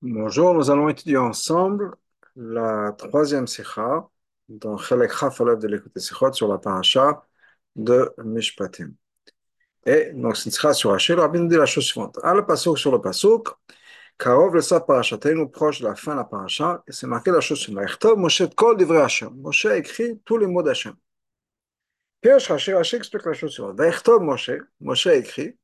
[0.00, 1.94] Bonjour, nous allons étudier ensemble
[2.34, 4.08] la troisième sikha
[4.48, 7.24] dans Chelek Chafalev de l'écoute Sikhot sur la paracha
[7.76, 8.94] de Mishpatim.
[9.86, 12.18] Et donc, c'est une sikha sur Hachel, Rabbi nous dit la chose suivante.
[12.22, 13.48] À le pasuk sur le pasuk,
[14.18, 14.84] Karov le sa
[15.34, 18.04] nous proche de la fin de la paracha, et c'est marqué la chose suivante.
[18.16, 19.30] Moshe kol Hashem.
[19.36, 20.94] Moshe écrit tous les mots d'Hashem.
[22.20, 23.78] Pierre Hachel, Hachel explique la chose suivante.
[24.20, 24.50] Moshe,
[24.80, 25.56] Moshe écrit,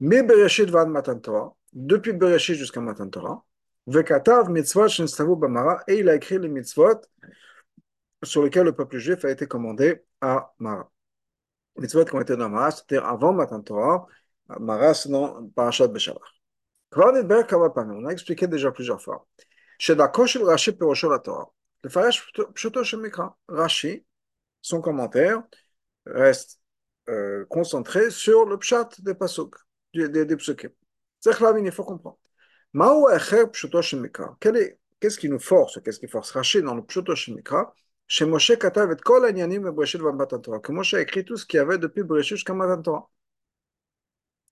[0.00, 3.42] Mi Bereshit vad Matan Torah, depuis Bereshit jusqu'à Matan Torah,
[3.86, 7.00] Vekatav mitzvot shenstavu b'mara, et il a écrit les mitzvot
[8.22, 10.90] sur lesquels le peuple juif a été commandé à Mara.
[11.76, 14.06] Mitzvot qui ont été dans Mara, c'était avant Matan Torah,
[14.60, 16.38] Mara, dans Parashat Beshalach.
[16.96, 19.26] On a expliqué déjà plusieurs fois.
[19.78, 21.50] Shedako shel Rashi perosho la Torah.
[21.82, 23.36] Le farash pshuto shemikra.
[23.48, 24.04] Rashi,
[24.60, 25.42] son commentaire,
[26.06, 26.60] reste
[27.08, 29.54] euh, concentré sur le pshat des pasuk,
[29.94, 30.70] des, des, des psukim.
[31.24, 32.18] Il faut comprendre.
[35.00, 38.96] Qu'est-ce qui nous force, qu'est-ce qui force Rachid dans le Pshuto Chez Moshe Katav et
[38.96, 40.00] Kol Anyanim et Breshit
[40.42, 43.10] Torah, que Moshe a écrit tout ce qu'il y avait depuis Breshit jusqu'à Matan Torah.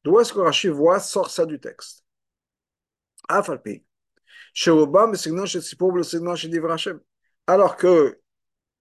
[0.05, 2.05] D'où est-ce que Rachid voit, sort ça du texte
[3.28, 3.84] Afalpi.
[4.55, 7.00] Chez Obam, le signe chez Sipour, le signe chez Divra Hashem.
[7.46, 8.18] Alors que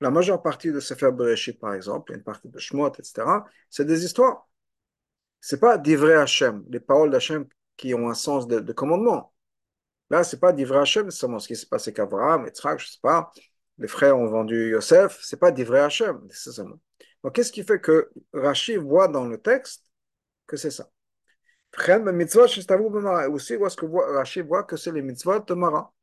[0.01, 4.05] la majeure partie de Sefer Bereshit, par exemple, une partie de Shmot, etc., c'est des
[4.05, 4.47] histoires.
[5.47, 7.45] C'est pas Divrei Hashem, les paroles d'Hashem
[7.77, 9.31] qui ont un sens de, de commandement.
[10.09, 12.99] Là, ce n'est pas d'Ivra Hashem, c'est ce qui s'est passé qu'Avraham, Yitzhak, je sais
[12.99, 13.31] pas,
[13.77, 16.79] les frères ont vendu Yosef, ce n'est pas d'Ivra Hashem, nécessairement.
[17.23, 19.83] Donc, qu'est-ce qui fait que Rashi voit dans le texte
[20.47, 20.89] que c'est ça?
[21.77, 25.93] Aussi, où est-ce que Rashi voit que c'est les mitzvot de Mara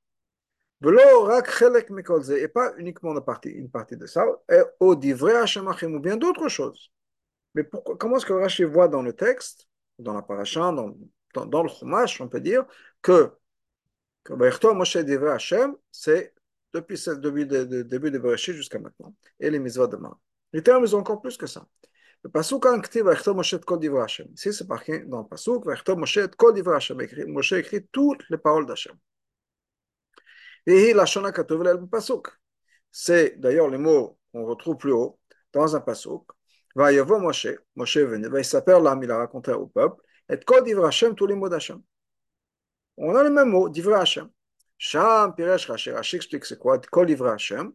[0.84, 6.92] et pas uniquement une partie, de ça, et au divrei Hashem ou bien d'autres choses.
[7.55, 10.95] Mais comment est-ce que Rashi voit dans le texte, dans la paracha, dans,
[11.34, 12.64] dans, le Chumash, on peut dire
[13.03, 13.31] que
[14.31, 16.34] Moshe Divrei Hashem, c'est
[16.73, 19.14] depuis le début de, début de Bereshit jusqu'à maintenant.
[19.41, 20.18] Et les mitzvot de Mar.
[20.52, 21.67] Les termes, ils ont encore plus que ça.
[22.24, 24.29] Le pasuk en ktiv Vaychto Moshe Kol Divrei Hashem.
[24.35, 26.98] Ici, c'est marqué dans le pasuk Vaychto Moshe Kol Divrei Hashem.
[27.29, 28.96] Moshe écrit toutes les paroles d'Hashem.
[30.67, 32.29] Et la Shona Katuv le pasuk.
[32.91, 35.18] C'est d'ailleurs les mots qu'on retrouve plus haut
[35.52, 36.30] dans un pasuk.
[36.74, 40.64] Vayavo Moshe, Moshe est venu, il s'appelle là, il a raconté au peuple, et Kol
[40.64, 41.83] Divrei Hashem, tous les mots d'Hashem.
[42.96, 44.28] On a le même mot, Divrei Hashem.
[44.78, 47.72] Sham, Piresh, Rashi, Rashi explique c'est quoi, Kol Divrei Hashem.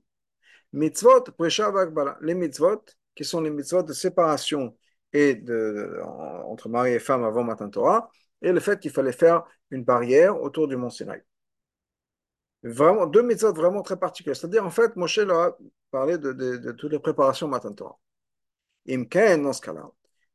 [0.73, 2.17] Mitzvot, Presha, Vagbala.
[2.21, 2.83] Les mitzvot,
[3.15, 4.77] qui sont les mitzvot de séparation
[5.13, 5.99] et de,
[6.45, 8.09] entre mari et femme avant Matan Torah,
[8.41, 11.23] et le fait qu'il fallait faire une barrière autour du mont Sinaï.
[12.63, 14.35] Vraiment, deux mitzvot vraiment très particuliers.
[14.35, 15.57] C'est-à-dire, en fait, Moshe leur a
[15.91, 17.97] parlé de, de, toutes les préparations Matan Torah.
[18.88, 19.88] Imken, dans ce cas-là,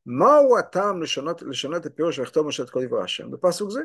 [0.05, 3.31] מהו הטעם לשנות, לשנות את פירוש ויכתוב משה את כל דברי השם?
[3.31, 3.81] בפסוק זה.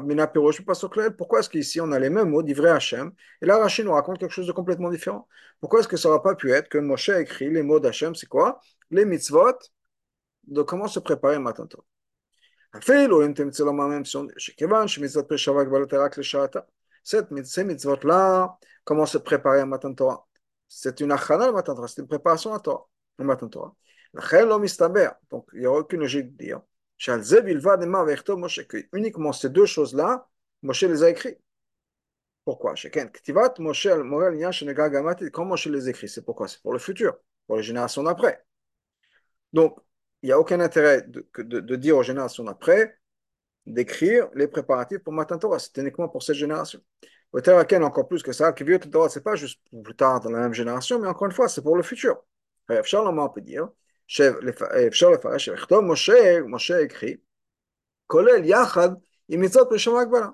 [0.00, 1.12] מן הפירוש בפסוק לעיל.
[1.18, 3.12] Pourquoi est-ce qu'ici on a les mêmes mots d'Ivrei Hachem
[3.42, 5.28] et là Rachid nous raconte quelque chose de complètement différent
[5.60, 8.14] Pourquoi est-ce que ça n'aurait pas pu être que Moshe a écrit les mots d'Hachem,
[8.14, 8.60] c'est quoi
[8.90, 9.58] Les mitzvot
[10.44, 11.84] de comment se préparer matin tôt.
[12.76, 14.02] אפילו אם תמצא לומר מהם
[14.38, 16.60] שכיוון שמצוות פרישה והגבלות רק לשעתה,
[17.02, 20.26] ces mitzvot-là, comment se préparer à Matan Torah
[20.68, 22.84] C'est une achana le Matan Torah, c'est une préparation à Torah,
[23.19, 23.75] au Matan Torah.
[25.29, 26.61] Donc, il n'y a aucune logique de dire
[28.67, 30.27] que uniquement ces deux choses-là,
[30.61, 31.37] Moshe les a écrits.
[32.45, 32.75] Pourquoi?
[35.31, 36.09] Comment Moshe les écrit?
[36.09, 36.47] C'est pourquoi?
[36.47, 38.45] C'est pour le futur, pour les générations d'après.
[39.51, 39.79] Donc,
[40.21, 42.97] il n'y a aucun intérêt de, dire aux générations d'après
[43.65, 45.59] d'écrire les préparatifs pour Matan Torah.
[45.59, 46.79] C'est uniquement pour cette génération.
[47.31, 50.39] Peut-être encore plus que ça, que Torah, ce n'est pas juste plus tard dans la
[50.39, 52.23] même génération, mais encore une fois, c'est pour le futur.
[52.70, 53.68] on peut dire
[54.88, 57.16] אפשר לפרש לכתוב משה, משה écrit,
[58.06, 58.88] כולל יחד
[59.28, 60.28] עם מצוות פרישה והגבלה.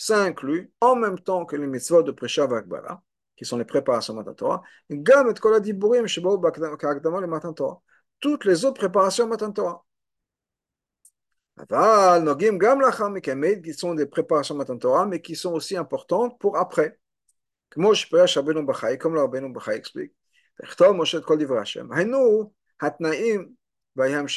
[0.00, 2.94] Ça inclut, en même temps que les mitzvot de פרישה והגבלה,
[3.36, 4.60] qui sont les préparations de Torah,
[5.02, 6.40] גם את כל הדיבורים שבאו
[6.78, 7.74] כהקדמה למתן תורה.
[8.24, 9.74] toutes les autres préparations מתן תורה.
[11.58, 15.76] אבל נוגעים גם לאחר מכן, qui sont des préparations מתן תורה, mais qui sont aussi
[15.76, 16.90] importantes pour après.
[17.70, 20.12] כמו שפרש רבנו בחי, comme le רבנו בחי explique,
[20.62, 21.92] לכתוב משה את כל דברי השם.
[21.92, 23.50] היינו Hatnaim,
[23.98, 24.28] les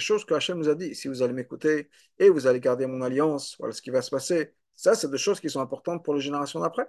[0.00, 3.02] choses que Hachem nous a dit, si vous allez m'écouter et vous allez garder mon
[3.02, 4.54] alliance, voilà ce qui va se passer.
[4.74, 6.86] Ça, c'est des choses qui sont importantes pour les générations d'après.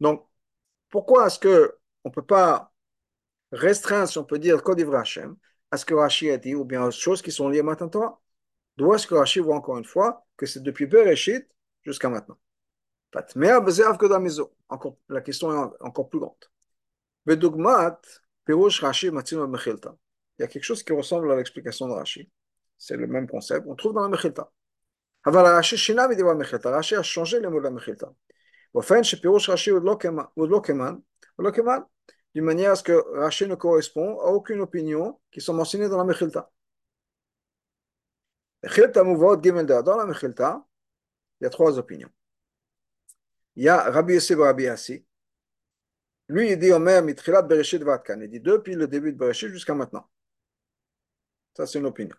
[0.00, 0.26] Donc,
[0.88, 2.72] pourquoi est-ce qu'on ne peut pas
[3.52, 5.36] restreindre, si on peut dire, Kodivra Hachem,
[5.70, 7.88] à ce que Rashi a dit, ou bien aux choses qui sont liées à Matan
[7.88, 8.20] Torah
[8.76, 11.48] D'où est-ce que Rashi voit encore une fois que c'est depuis Bereshit
[11.84, 12.38] jusqu'à maintenant
[14.69, 16.35] Encore, la question est encore plus grande.
[20.37, 22.29] Il y a quelque chose qui ressemble à l'explication de Rashi.
[22.77, 23.65] C'est le même concept.
[23.67, 24.51] On trouve dans la Mechilta.
[25.25, 28.13] Rashi a changé les mots de la Mechilta.
[32.33, 35.97] D'une manière à ce que Rashi ne correspond à aucune opinion qui sont mentionnées dans
[35.97, 36.51] la Mechilta.
[39.83, 40.65] Dans la Mechilta,
[41.39, 42.09] il y a trois opinions
[43.55, 45.05] il y a Rabbi Yosef Rabbi Yassi.
[46.29, 48.21] Lui, il dit Omer Mitrilat Bereshit Vatkan.
[48.21, 50.09] Il dit depuis le début de Bereshit jusqu'à maintenant.
[51.55, 52.15] Ça, c'est une opinion.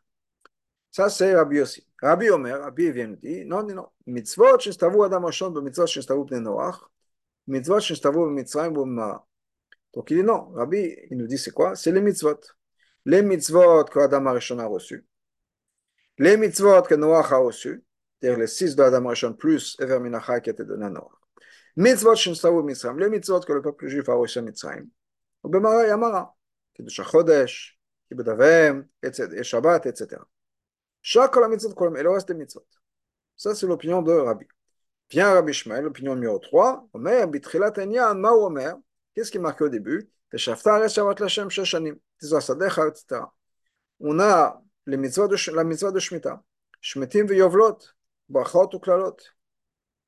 [0.90, 1.84] Ça, c'est Rabbi Yossi.
[2.00, 3.88] Rabbi Omer, Rabbi vient nous dire non, non, non.
[4.06, 6.76] Mitzvot shestavu Adam Hashon, mitzvot shestavu Bnei Noach,
[7.46, 8.28] mitzvot shestavu
[9.94, 11.74] Donc il dit non, Rabbi, il nous dit c'est quoi?
[11.74, 12.40] C'est les mitzvot.
[13.06, 15.04] Les mitzvot que Adam Harishon a reçus,
[16.18, 17.82] les mitzvot que Noach a reçus,
[18.20, 21.23] c'est-à-dire les six de Adam Harishon plus Ever Minachai qui était donné à Noach.
[21.76, 24.86] Mitzvot Shinsavu Mitzrayim, les mitzvot que le peuple juif a reçus à Mitzrayim.
[25.42, 26.34] Ou Bemara Yamara,
[26.74, 27.78] Kiddush HaChodesh,
[28.08, 28.86] Kibud Avem,
[29.42, 30.20] Shabbat, etc.
[31.02, 32.66] Chaque la mitzvot et reste des mitzvot.
[33.36, 34.46] Ça, c'est l'opinion de Rabbi.
[35.14, 38.76] Rabbi l'opinion numéro 3, Omer, Bitrilat Enyan, Ma Omer,
[39.14, 40.10] Qu'est-ce qui est au début
[44.00, 45.64] On a les mitzvot de, la
[49.12, 49.33] de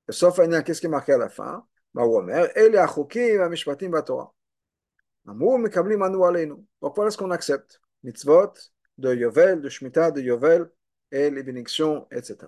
[0.08, 1.66] sauf Ania, qu'est-ce qui est marqué à la fin
[6.80, 8.52] Pourquoi est-ce qu'on accepte mitzvot
[8.98, 10.70] de Yovel, de Shemitah, de Yovel
[11.10, 12.38] et les bénédictions, etc.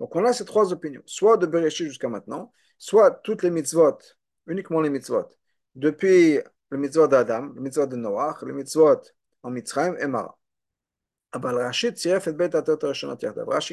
[0.00, 3.98] Donc on a ces trois opinions, soit de Bereshit jusqu'à maintenant, soit toutes les mitzvot,
[4.46, 5.28] uniquement les mitzvot,
[5.74, 6.40] depuis
[6.70, 9.00] le mitzvot d'Adam, le mitzvot de Noach, le mitzvot
[9.42, 10.36] en Mitzrayim et Mara.
[11.34, 12.36] Abal Rashi tiref et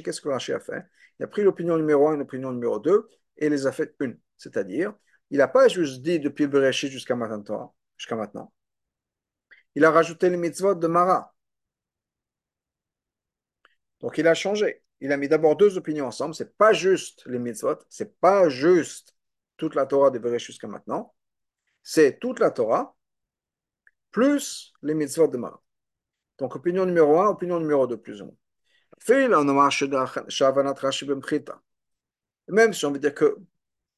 [0.03, 0.83] qu'est-ce que Rashi a fait
[1.19, 4.17] Il a pris l'opinion numéro 1 et l'opinion numéro 2 et les a fait une.
[4.35, 4.95] C'est-à-dire,
[5.29, 7.75] il n'a pas juste dit depuis le Bereshit jusqu'à maintenant.
[9.75, 11.35] Il a rajouté les mitzvot de Mara.
[13.99, 14.81] Donc il a changé.
[14.99, 16.33] Il a mis d'abord deux opinions ensemble.
[16.33, 19.15] C'est pas juste les mitzvot, c'est pas juste
[19.57, 21.13] toute la Torah de Bereshit jusqu'à maintenant.
[21.83, 22.95] C'est toute la Torah
[24.09, 25.61] plus les mitzvot de Mara.
[26.37, 28.35] Donc, opinion numéro 1, opinion numéro 2, plus ou moins.
[32.47, 33.37] Même si on veut dire que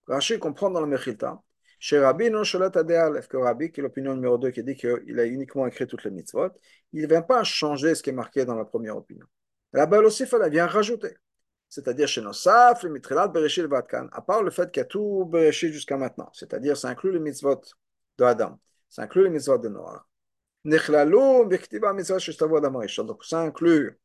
[0.08, 1.42] Rashi comprend dans la Mechilta,
[1.80, 5.68] chez Rabbi non que Rabbi, qui est l'opinion numéro 2, qui dit qu'il a uniquement
[5.68, 6.50] écrit toutes les mitzvot,
[6.94, 9.26] il ne vient pas changer ce qui est marqué dans la première opinion.
[9.74, 11.16] Là-bas aussi, il vient rajouter
[11.74, 15.26] c'est-à-dire chez Nosaf, le Mitrilat, Bereshit, Vatkan, à part le fait qu'il y a tout
[15.26, 17.62] Bereshit jusqu'à maintenant, c'est-à-dire ça inclut les mitzvot
[18.20, 18.60] de Adam,
[18.90, 20.06] ça inclut les mitzvot de Noah.
[20.66, 21.60] Donc
[23.26, 24.00] ça inclut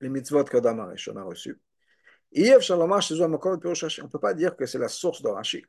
[0.00, 1.60] les mitzvot qu'Adam Arishon a reçus.
[2.36, 5.64] On ne peut pas dire que c'est la source de Rashi.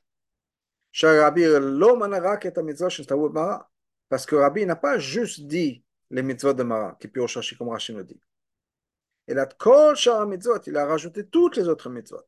[4.10, 7.70] Parce que Rabbi n'a pas juste dit les mitzvot de Mara, qui Pirosh Rashi, comme
[7.70, 8.22] Rashi nous dit.
[9.28, 12.24] Et il a rajouté toutes les autres mitzvot.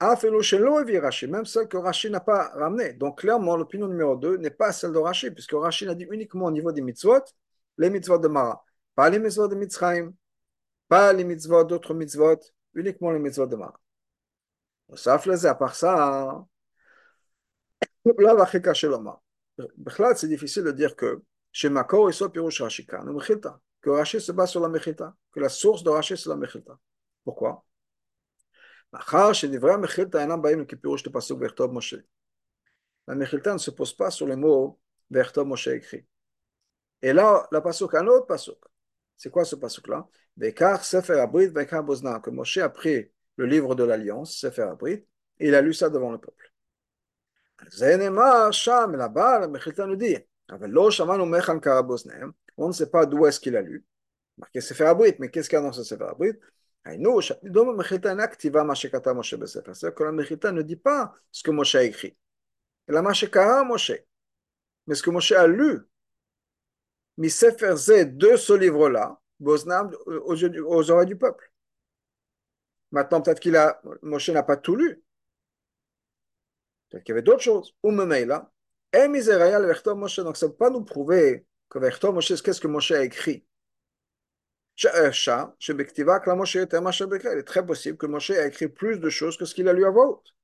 [0.00, 2.92] Même celle que Rashi n'a pas ramenée.
[2.92, 6.46] Donc clairement, l'opinion numéro 2 n'est pas celle de Rashi, puisque Rashi n'a dit uniquement
[6.46, 7.24] au niveau des mitzvot,
[7.78, 8.64] les mitzvot de Mara.
[8.94, 10.12] Pas les mitzvot de Mitzrayim,
[10.88, 12.38] pas les mitzvot d'autres mitzvot,
[12.74, 13.78] uniquement les mitzvot de Mara.
[14.94, 16.46] Ça à part ça,
[20.14, 24.50] c'est difficile de dire que chez Makor, il soit Pirouche Rashi que Rashi se base
[24.50, 26.36] sur la Mechilta, que la source de Rashi c'est la
[28.92, 29.00] La
[33.14, 34.78] Mechilta ne se pose pas sur le mot
[35.10, 36.06] Vertov écrit.
[37.02, 38.58] Et là, la pasuk, un autre pasuk.
[39.16, 40.06] C'est quoi ce pasuk-là?
[40.36, 41.84] Bekar Sefer Abrit, Bekar
[42.22, 45.04] que Moshe a pris le livre de l'Alliance, Sefer Abrit,
[45.38, 46.52] et il a lu ça devant le peuple.
[48.52, 50.16] Sham, là-bas, la Mechilta nous dit,
[52.56, 53.84] on ne sait pas d'où est-ce qu'il a lu.
[54.38, 54.46] Mais
[55.30, 55.72] qu'est-ce qu'il a dans
[59.46, 62.16] C'est-à-dire que la Mechita ne dit pas ce que Moshe a écrit.
[62.86, 63.92] La Mashekara Moshe.
[64.86, 65.80] Mais ce que Moshe a lu.
[67.18, 67.74] Mais Sefer
[68.06, 71.52] de ce livre-là, Boznam, aux oreilles du peuple.
[72.90, 75.02] Maintenant, peut-être qu'il a, Moshe n'a pas tout lu.
[76.88, 77.74] Peut-être qu'il y avait d'autres choses.
[77.82, 78.50] Ou là.
[78.94, 83.44] Donc, ça ne peut pas nous prouver que Moshe, qu'est-ce que Moshe a écrit
[84.80, 84.86] il
[87.38, 89.84] est très possible que Moshe a écrit plus de choses que ce qu'il a lu
[89.84, 90.34] à voix haute.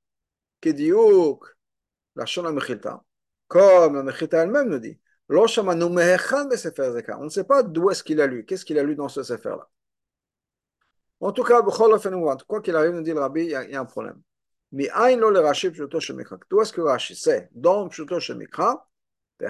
[3.47, 4.99] comme la Mechilta elle-même nous dit,
[5.29, 9.23] on ne sait pas d'où est-ce qu'il a lu, qu'est-ce qu'il a lu dans ce
[9.23, 9.69] sefer-là.
[11.19, 14.21] En tout cas, quoi qu'il arrive, nous dit le rabbi, il y, a un problème.
[14.71, 14.89] Mais
[16.49, 18.87] D'où est-ce que Rashi sait Dans Pshuto Shemikra,
[19.39, 19.47] De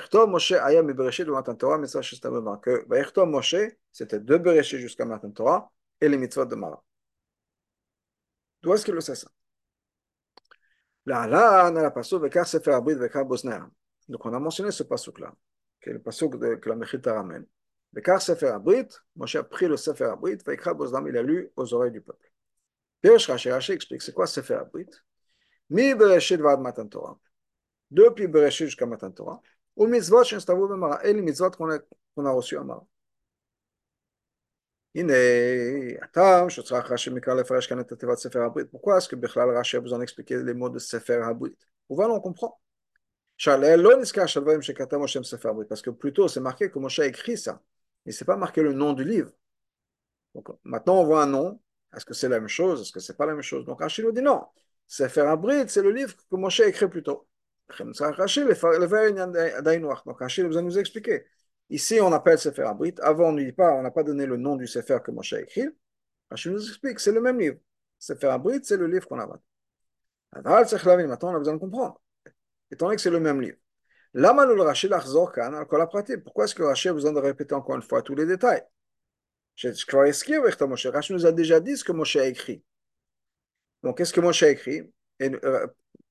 [3.12, 3.56] que Moshe,
[3.92, 6.84] c'était de Bereshit jusqu'à Matan Torah, et les mitzvot de Mara.
[8.62, 9.28] D'où est-ce qu'il le sait ça?
[14.08, 15.34] Donc on a mentionné ce passouk-là,
[15.82, 17.46] qui est le passouk que la Mechita ramène.
[17.94, 21.74] Vekar sefer abrit, Moshe a pris le sefer abrit, vekar bosnam, il a lu aux
[21.74, 22.30] oreilles du peuple.
[23.02, 24.90] Pierre Rashi Rashi explique c'est quoi sefer abrit?
[25.70, 27.18] Mi bereshit vad matan Torah.
[27.90, 29.42] Depuis bereshit jusqu'à matan Torah.
[29.76, 31.06] Ou mitzvot b'mara.
[31.06, 31.80] Et les mitzvot qu'on a,
[32.16, 32.86] qu'on à Mara.
[38.72, 41.54] Pourquoi est-ce que Bechlal Rashi a besoin d'expliquer les mots de Sefer Habrit
[41.88, 42.58] Pourquoi on comprend
[43.44, 43.60] parce
[45.82, 47.62] que plutôt c'est marqué que Moshe a écrit ça,
[48.06, 49.32] mais c'est pas marqué le nom du livre.
[50.34, 51.60] Donc maintenant on voit un nom,
[51.96, 54.06] est-ce que c'est la même chose, est-ce que c'est pas la même chose Donc Rachid
[54.06, 54.46] nous dit non,
[54.88, 57.28] Sefer Abrid, c'est le livre que Moshe a écrit plus tôt.
[60.06, 61.26] Donc Rachid a nous expliquer.
[61.70, 62.94] Ici, on appelle Sefer Abrit.
[63.02, 65.34] Avant, on ne dit pas, on n'a pas donné le nom du Sefer que Moshe
[65.34, 65.68] a écrit.
[66.30, 67.58] Rachid nous explique, c'est le même livre.
[67.98, 69.26] Sefer Abrit, c'est le livre qu'on a.
[69.26, 69.42] Maintenant,
[70.44, 72.00] on a besoin de comprendre.
[72.72, 73.58] Étant donné que c'est le même livre.
[76.24, 78.64] Pourquoi est-ce que Rachid a besoin de répéter encore une fois tous les détails
[79.62, 82.64] Rachid nous a déjà dit ce que Moshe a écrit.
[83.84, 84.92] Donc, qu'est-ce que Moshe a écrit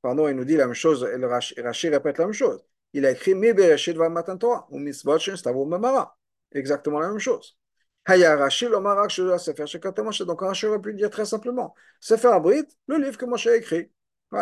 [0.04, 2.60] Pardon, il nous dit la même chose, et Rachid répète la même chose
[2.94, 6.16] il a écrit Mi Bereshit va Matan Torah, ou Mitzvot Shen Stavo Mamara.
[6.52, 7.58] Exactement la même chose.
[8.06, 10.22] Haya Rashi Lomarak Shura Sefer Shekata Moshe.
[10.22, 13.90] Donc Rashi aurait pu dire très simplement Sefer Abrit, le livre que Moshe a écrit.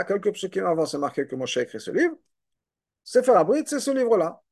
[0.07, 2.15] Quelques psukim avant, c'est marqué que Moshe a écrit ce livre.
[3.03, 4.43] Sefer Abrit, c'est ce livre-là.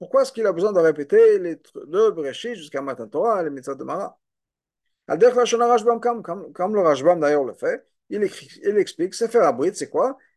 [0.00, 2.12] Pourquoi est-ce qu'il a besoin de répéter les deux
[2.54, 4.18] jusqu'à Matan Torah les Mitzvot de Mara?
[5.06, 9.74] Al-Derech Lashon Rashbam, comme le Rashbam d'ailleurs le fait, il, écrit, il explique Sefer Abrit,
[9.76, 10.18] c'est quoi?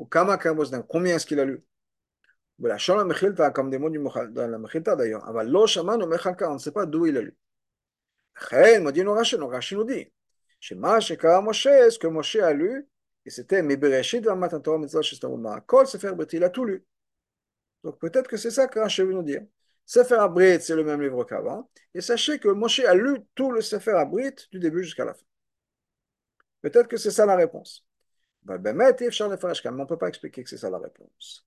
[0.00, 1.62] Ou Kama Kamosdan, combien est-ce qu'il a lu?
[2.58, 6.06] Bah, la Shalom Mechilta, comme des mots du dans la Mechilta d'ailleurs, Aval Lo Shaman
[6.06, 7.36] Mechalka, on ne sait pas d'où il a lu.
[8.34, 10.10] Chen, Modin Rashi, Rashi nous dit,
[10.58, 12.88] Shema Shekara Moshe, ce que Moshe a lu,
[13.26, 16.82] et c'était Mibereshit Vamatan Torah Mitzvah Shestamuma, Kol Sefer Brit, il a tout lu.
[17.84, 19.42] Donc peut-être que c'est ça que Rashi veut nous dire.
[19.84, 21.68] Sefer Abrit, c'est le même livre qu'avant.
[21.92, 25.26] Et sachez que Moshe a lu tout le Sefer Abrit du début jusqu'à la fin.
[26.62, 27.84] Peut-être que c'est ça la réponse.
[28.58, 31.46] Ben, ben, on ne peut pas expliquer que c'est ça la réponse.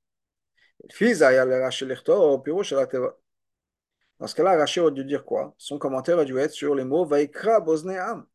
[4.20, 5.54] Dans ce cas-là, Rashi aurait dû dire quoi?
[5.58, 8.26] Son commentaire a dû être sur les mots Vaikra Bosneam.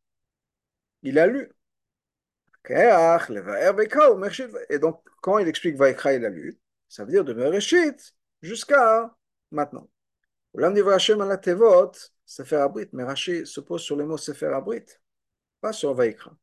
[1.01, 1.51] Il a lu.
[4.69, 9.15] Et donc, quand il explique Vaikra, il a lu, ça veut dire de Bereshit jusqu'à
[9.51, 9.89] maintenant.
[10.55, 11.91] Hashem la Tevot,
[12.25, 14.85] Sefer Abrit, mais Rashi se pose sur les mots Sefer Abrit,
[15.61, 16.35] pas sur Vaikra.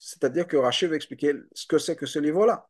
[0.00, 2.66] C'est-à-dire que Rashi va expliquer ce que c'est que ce livre-là.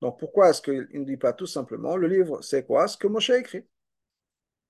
[0.00, 3.06] Donc pourquoi est-ce qu'il ne dit pas tout simplement le livre, c'est quoi ce que
[3.06, 3.64] Moshe a écrit?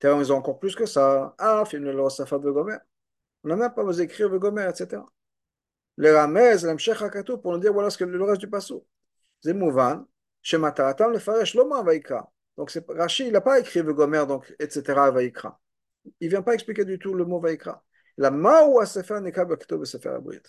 [0.02, 1.34] Ils ont encore plus que ça.
[1.38, 2.76] Ah, film le Safat de Gomer.
[3.42, 5.02] On n'a même pas besoin d'écrire le Gomer, etc.
[5.96, 8.86] Le Ramez, l'Amshech Hakatou, pour nous dire voilà ce que le reste du passo.
[9.40, 10.04] C'est Mouvan,
[10.42, 12.30] Shemataratam le Faresh Loma Vaikra.
[12.56, 14.82] Donc Rashi, il n'a pas écrit le Gomer, donc, etc.
[15.10, 15.58] Vaikra.
[16.20, 17.82] Il ne vient pas expliquer du tout le mot Vaikra.
[18.18, 20.42] La Maou Sefer Nekab Sefer Abrit.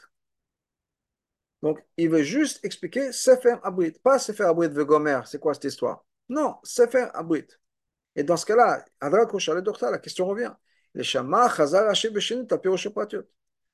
[1.65, 5.21] Donc, il veut juste expliquer Sefer Abrit, pas Sefer Abrit de Gomer.
[5.25, 6.05] C'est quoi cette histoire?
[6.29, 7.47] Non, Sefer Abrit.
[8.15, 10.53] Et dans ce cas-là, la question revient.
[10.93, 11.49] Les Shama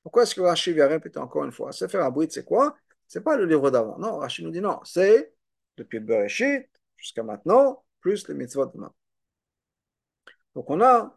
[0.02, 1.70] Pourquoi est-ce que Rashi vient répéter encore une fois?
[1.72, 2.74] Sefer Abrit, c'est quoi?
[3.06, 3.98] C'est pas le livre d'avant.
[3.98, 4.80] Non, Rashi nous dit non.
[4.84, 5.34] C'est
[5.76, 8.80] depuis Bereshit jusqu'à maintenant, plus les mitzvot de
[10.54, 11.14] Donc, on a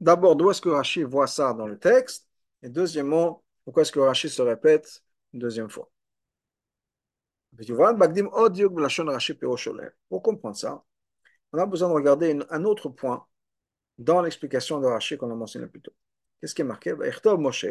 [0.00, 2.28] d'abord d'où est-ce que Rashi voit ça dans le texte,
[2.64, 5.88] et deuxièmement, pourquoi est-ce que Rashi se répète une deuxième fois?
[10.08, 10.84] Pour comprendre ça,
[11.52, 13.26] on a besoin de regarder un autre point
[13.98, 15.94] dans l'explication de Rashi qu'on a mentionné plus tôt.
[16.40, 16.94] Qu'est-ce qui est marqué?
[17.38, 17.66] Moshe,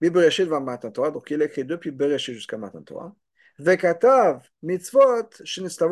[0.00, 3.14] donc il a écrit depuis Bereshit jusqu'à Matan Torah,
[3.58, 5.30] Vekatav mitzvot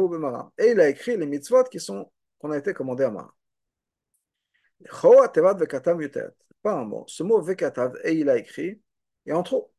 [0.09, 0.53] b'mara.
[0.59, 3.33] Et il a écrit les mitzvot qui sont qu'on a été commandés à Mara.
[6.63, 7.05] Pas un mot.
[7.07, 8.81] Ce mot Vekatav, et il a écrit,
[9.27, 9.73] et en trop.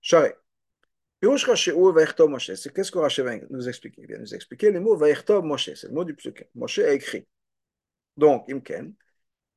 [0.00, 0.34] Charé.
[1.22, 4.02] C'est qu'est-ce que Rashi va nous expliquer?
[4.02, 6.46] Il vient nous expliquer le mot Vaïchtov Moshe, c'est le mot du psukim.
[6.54, 7.26] Moshe a écrit.
[8.16, 8.94] Donc, Imken,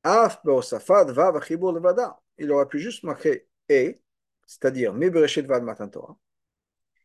[0.02, 2.18] Af Beosafad Vav Achibur Levada.
[2.38, 4.00] Il aurait pu juste marquer et,
[4.46, 6.16] c'est-à-dire mi bereshit vad matan Torah.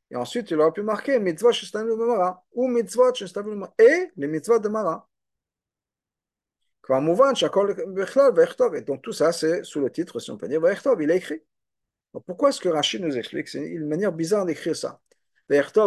[0.09, 4.59] Et ensuite, il aurait pu marquer mitzvah shestavu mara ou mitzvah shestavu et les mitzvahs
[4.59, 5.09] de mara.
[6.87, 10.61] Et donc tout ça, c'est sous le titre, si on peut dire,
[10.99, 11.41] il a écrit.
[12.21, 13.47] Pourquoi est-ce que Rachid nous explique?
[13.47, 14.99] C'est une manière bizarre d'écrire ça.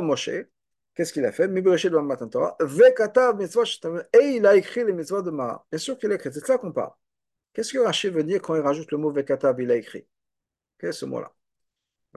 [0.01, 0.31] Moshe,
[0.95, 1.45] qu'est-ce qu'il a fait?
[4.13, 5.67] Et il a écrit les mitzvahs de Mara.
[5.71, 6.93] Bien sûr qu'il a écrit, c'est ça qu'on parle.
[7.53, 10.07] Qu'est-ce que Rachid veut dire quand il rajoute le mot Vekatav, il a écrit?
[10.81, 11.33] Ce mot-là?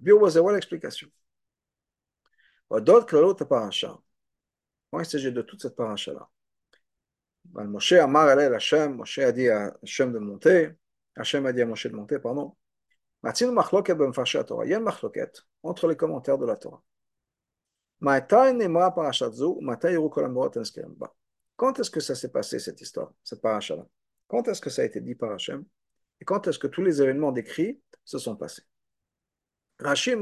[0.01, 1.08] Voilà l'explication.
[2.70, 3.98] D'autres l'autre paracha.
[4.91, 6.30] Quand il s'agit de toute cette paracha-là.
[7.53, 10.72] Moshe Amar el Hashem, Moshe a dit à Hashem de monter,
[11.15, 12.56] Hashem a dit à Moshe de monter, pardon.
[12.56, 13.11] Matin machloket ben Torah.
[13.24, 16.82] Il y a une machloket entre les commentaires de la Torah.
[21.56, 23.86] Quand est-ce que ça s'est passé cette histoire, cette paracha-là?
[24.28, 25.63] Quand est-ce que ça a été dit par Hachem?
[26.20, 28.63] Et quand est-ce que tous les événements décrits se sont passés?
[29.80, 30.16] Rashi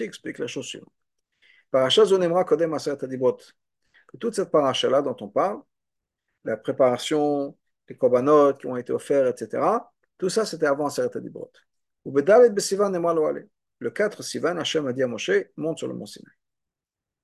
[0.00, 0.92] explique la chose suivante.
[1.72, 3.38] Paracha Zonemra Kodem Aseret Adibot.
[4.06, 5.60] Que toute cette paracha-là dont on parle,
[6.44, 7.56] la préparation,
[7.88, 9.60] les korbanot qui ont été offerts, etc.,
[10.18, 11.50] tout ça c'était avant Aseret Adibot.
[12.04, 16.32] Le 4 Sivan, Hachem a dit à Moshe, monte sur le mont Sinaï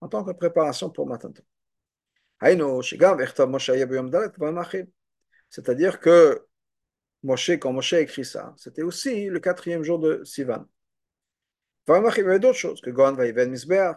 [0.00, 1.32] en tant que préparation pour Matan
[5.50, 6.46] C'est-à-dire que
[7.22, 10.64] Moshe, quand Moshe a écrit ça, c'était aussi le quatrième jour de Sivan.
[11.88, 13.92] Il y avait d'autres choses, que Gohan va y Misber,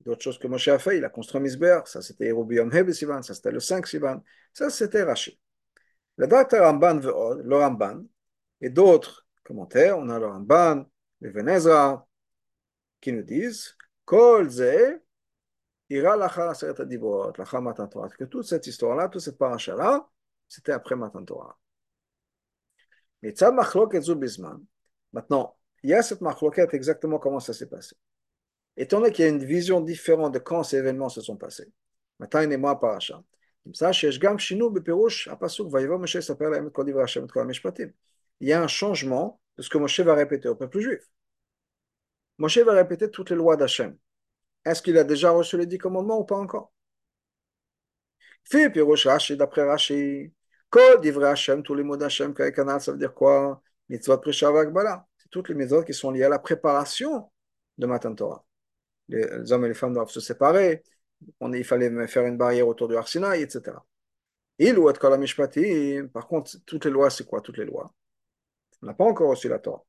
[0.00, 3.34] d'autres choses que Moshe a fait, il a construit Misber, ça c'était Rubiom Sivan, ça
[3.34, 4.22] c'était le 5 Sivan,
[4.52, 5.38] ça c'était Rashi.
[6.16, 8.04] Le date Ramban le Ramban,
[8.60, 10.85] et d'autres commentaires, on a le Ramban,
[11.21, 12.07] le Venezra,
[13.01, 15.01] qui nous disent Kol ze
[15.89, 18.09] ira lachar aseret adibot, lachar matan Torah.
[18.09, 20.07] Que toute cette histoire-là, toute cette paracha-là,
[20.47, 21.57] c'était après matan Torah.
[23.21, 24.63] Mais tzad machloket zu bisman.
[25.13, 27.95] Maintenant, il y a cette machloket exactement comment ça s'est passé.
[28.77, 31.71] Étant donné qu'il y a une vision différente de quand ces événements se sont passés.
[32.17, 33.21] Maintenant, il est moi paracha.
[33.63, 37.25] comme ça, שיש גם שינו בפירוש הפסוק, ויבוא משה יספר להם את כל דברי השם
[37.25, 37.89] את כל המשפטים.
[38.40, 41.00] Il y a un changement de ce que Moshe va répéter au peuple juif.
[42.38, 43.96] Moshe va répéter toutes les lois d'Hachem.
[44.64, 46.72] Est-ce qu'il a déjà reçu les dix commandements ou pas encore?
[48.44, 50.32] Fait Pirosh Rashi, d'après Rashi,
[50.70, 53.62] Kol Hachem, tous les mots d'Hachem, Kanal, ça veut dire quoi?
[53.88, 54.20] Mitzvot.
[54.32, 57.30] C'est toutes les mitzvot qui sont liées à la préparation
[57.78, 58.44] de Matan Torah.
[59.08, 60.82] Les, hommes et les femmes doivent se séparer.
[61.40, 63.76] Il fallait faire une barrière autour du Arsinaï, etc.
[64.58, 64.90] Il ou
[66.12, 67.92] par contre, toutes les lois, c'est quoi toutes les lois?
[68.84, 69.82] On n'a pas encore reçu la Torah.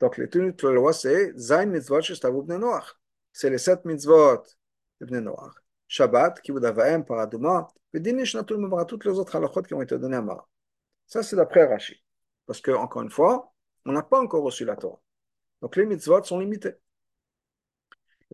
[0.00, 2.02] Donc, les tenues de la loi, c'est Zain mitzvot
[2.46, 2.94] noach.
[3.32, 4.42] C'est les sept mitzvot
[5.00, 5.54] de noach.
[5.88, 10.18] Shabbat, kibud avaim, paraduma, vedinish natul mavara, toutes les autres halachot qui ont été données
[10.18, 10.46] à Mara.
[11.06, 12.04] Ça, c'est d'après Rashi.
[12.44, 13.50] Parce que, encore une fois,
[13.86, 15.00] on n'a pas encore reçu la Torah.
[15.62, 16.74] Donc, les mitzvot sont limités.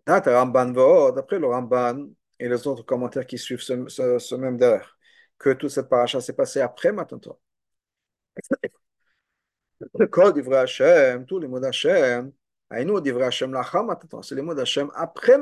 [0.05, 0.31] D'après
[1.39, 4.97] le Ramban et les autres commentaires qui suivent ce même derrière,
[5.37, 7.39] que toute cette paracha s'est passée après Matan Torah.
[9.93, 10.07] Le
[14.55, 15.37] d'Hachem après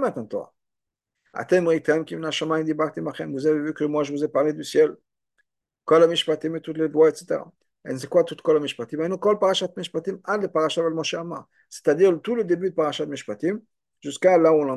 [3.08, 4.96] achem, vous avez vu que moi je vous ai parlé du ciel.
[5.92, 8.36] Et c'est quoi tout
[11.16, 12.72] Amar, c'est-à-dire tout le début
[14.02, 14.76] jusqu'à là la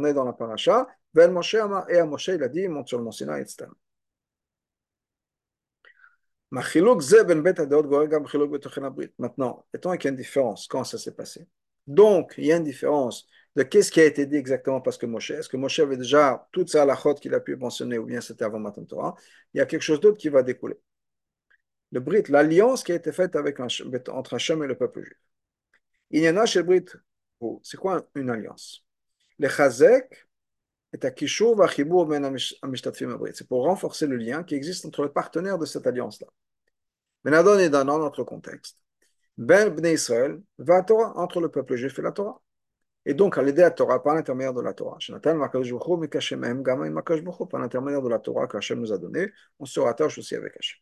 [1.89, 3.05] et à Moshe il a dit, sur le
[3.41, 3.67] etc.
[9.19, 11.49] Maintenant, étant qu'il y a une différence, quand ça s'est passé?
[11.87, 15.07] Donc, il y a une différence de qu'est-ce qui a été dit exactement parce que
[15.07, 18.21] Moshe, est-ce que Moshe avait déjà toute sa lachot qu'il a pu mentionner ou bien
[18.21, 19.15] c'était avant Matan Torah?
[19.55, 20.77] Il y a quelque chose d'autre qui va découler.
[21.91, 25.19] Le Brit, l'alliance qui a été faite avec entre Hachem et le peuple juif.
[26.11, 26.87] Il y en a chez le Brit,
[27.63, 28.85] c'est quoi une alliance?
[29.39, 30.27] Le Chazek
[30.93, 31.25] C'est
[33.49, 36.27] pour renforcer le lien qui existe entre les partenaires de cette alliance-là.
[37.25, 38.79] Benadon est dans notre contexte.
[39.39, 42.43] Ben Bnei Israël va Torah entre le peuple juif et la Torah.
[43.05, 44.99] Et donc, à l'aider à Torah par l'intermédiaire de la Torah.
[44.99, 45.31] Par
[47.61, 50.79] l'intermédiaire de la Torah qu'Hachem nous a donnée, on se rattache aussi avec Hachem.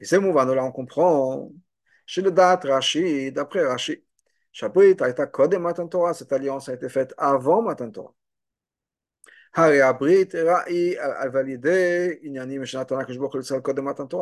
[0.00, 1.50] Et ces mouvements, là, on comprend.
[2.06, 4.04] Chez le date Rashi, d'après Rashi,
[4.52, 8.14] Shabrit a été codé Matan Torah, cette alliance a été faite avant Matan Torah.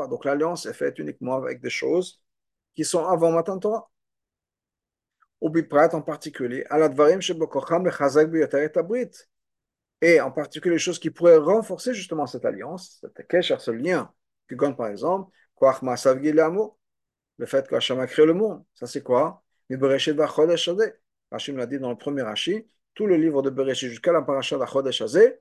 [0.09, 2.23] Donc l'alliance est faite uniquement avec des choses
[2.75, 3.91] qui sont avant Matan Torah.
[5.41, 6.65] en particulier,
[10.03, 14.13] et en particulier les choses qui pourraient renforcer justement cette alliance, cette ce lien,
[14.57, 15.33] comme par exemple,
[17.39, 18.63] le fait que Hachem a créé le monde.
[18.75, 19.43] Ça c'est quoi?
[21.31, 24.59] Rachid l'a dit dans le premier Rashi, tout le livre de Bereshit jusqu'à la paracha
[24.59, 25.41] de Chodesh Hazeh,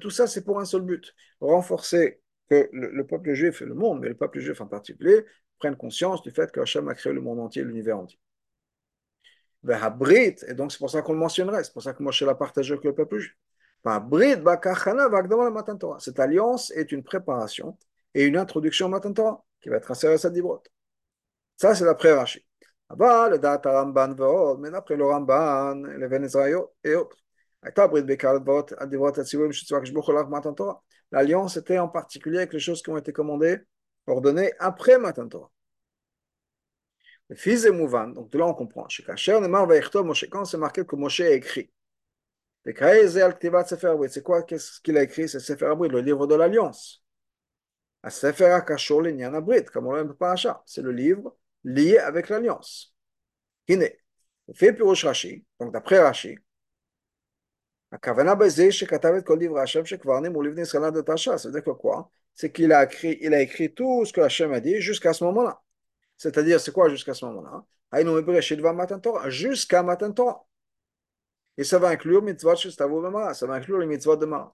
[0.00, 3.74] tout ça, c'est pour un seul but, renforcer que le, le, peuple juif et le
[3.74, 5.24] monde, mais le peuple juif en particulier,
[5.58, 8.18] prennent conscience du fait que Hachem a créé le monde entier, l'univers entier.
[9.64, 12.72] Et donc c'est pour ça qu'on le mentionnerait, c'est pour ça que Moshe l'a partagé
[12.72, 13.36] avec le peuple juif.
[15.98, 17.76] Cette alliance est une préparation
[18.14, 20.62] et une introduction au Matan Torah qui va être insérée à cette dibrot.
[21.56, 22.44] Ça, c'est d'après Rashi.
[22.91, 26.47] אבל לדעת הרמב"ן ועוד, מן après le Ramban, לבין עזרא
[26.85, 27.21] et autres.
[27.63, 28.29] הייתה ברית בעיקר
[28.77, 30.73] על דברות הציבורים שצבא כשברוך הוא לך מתן תורה.
[31.13, 33.57] L'alliance était en particulier avec les choses qui ont été commandées,
[34.07, 35.51] ordonnées après Matan Torah.
[37.29, 38.87] Le fils est mouvant, donc de là on comprend.
[38.89, 41.71] Chez Kacher, Nemar Vaïchto, Moshe, quand c'est marqué que Moshe a écrit.
[42.65, 47.03] C'est quoi qu'est-ce qu'il a écrit C'est Sefer Abrit, le livre de l'Alliance.
[48.03, 50.61] À Sefer Akashor, l'Inyan Abrit, comme on l'a un paracha.
[50.65, 52.95] C'est le livre lié avec l'Alliance.
[53.67, 53.89] Hine,
[54.53, 56.37] fait Pirosh Rashi, donc d'après Rashi,
[57.91, 61.35] הכוונה בזה שכתב את כל דברי השם שכבר נאמרו לבני ישראל עד אותה שעה.
[61.37, 64.59] C'est-à-dire que quoi C'est qu'il a écrit, il a écrit tout ce que Hachem a
[64.59, 65.59] dit jusqu'à ce moment-là.
[66.17, 67.65] C'est-à-dire, c'est quoi jusqu'à ce moment-là
[69.29, 70.45] Jusqu'à Matan Torah.
[71.57, 74.53] Et ça va inclure mitzvot שסתוו במראה, ça va inclure les mitzvot de Mara.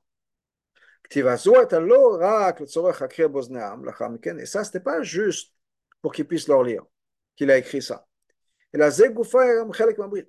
[1.03, 5.53] כתיבה זו הייתה לא רק לצורך להקריא באוזניהם לאחר מכן, et ça, c'était pas juste
[6.01, 6.83] pour qu'ils puissent leur lire,
[7.38, 8.06] qu'il a écrit ça.
[8.74, 8.90] Et la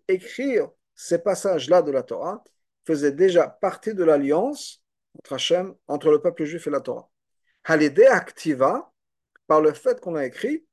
[0.07, 2.43] écrire ces passages-là de la Torah
[2.85, 4.83] faisait déjà partie de l'alliance
[5.17, 7.09] entre Hachem, entre le peuple juif et la Torah.
[7.65, 8.93] Halidé activa,
[9.47, 10.65] par le fait qu'on a écrit.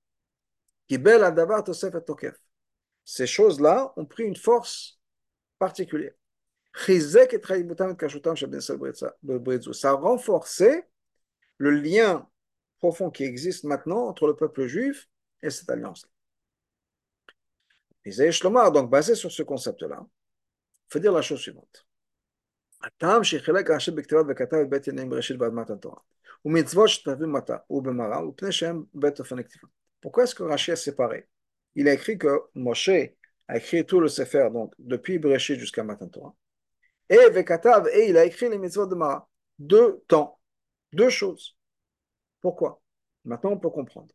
[3.04, 5.00] Ces choses-là ont pris une force
[5.58, 6.12] particulière.
[9.72, 10.82] Ça a renforcé
[11.56, 12.28] le lien
[12.78, 15.08] profond qui existe maintenant entre le peuple juif
[15.42, 16.06] et cette alliance
[18.73, 21.85] Donc, basé sur ce concept-là, il faut dire la chose suivante.
[22.83, 25.99] הטעם שחילק רש"י בכתיבת וכתב את בית עניינים בראשית ועד מתן תורה
[26.45, 29.67] ומצוות שתביא מטה ובמראה ופני שהם בית אופן הכתיבה.
[30.01, 31.27] Pourquoi est-ce que Rashi a séparé
[31.75, 32.89] Il a écrit que Moshe
[33.47, 36.33] a écrit tout le Sefer, donc depuis Bereshit jusqu'à Matan Torah.
[37.07, 39.29] Et Vekatav, et il a écrit les mitzvot de Mara.
[39.59, 40.39] Deux temps,
[40.91, 41.55] deux choses.
[42.41, 42.81] Pourquoi
[43.25, 44.11] Maintenant on peut comprendre.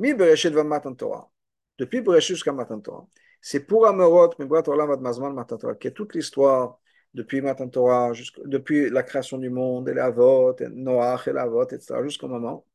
[0.00, 1.30] Mi Bereshit va Matan Torah.
[1.77, 3.07] Depuis Bereshit jusqu'à Matan Torah.
[3.41, 6.79] C'est pour Amerot, Mibrat Olam Ad Mazman Matan Torah, qui est toute l'histoire
[7.13, 8.11] depuis Matan Torah,
[8.45, 12.27] depuis la création du monde, et la vote, et Noach et la vote, etc., jusqu'au
[12.27, 12.65] moment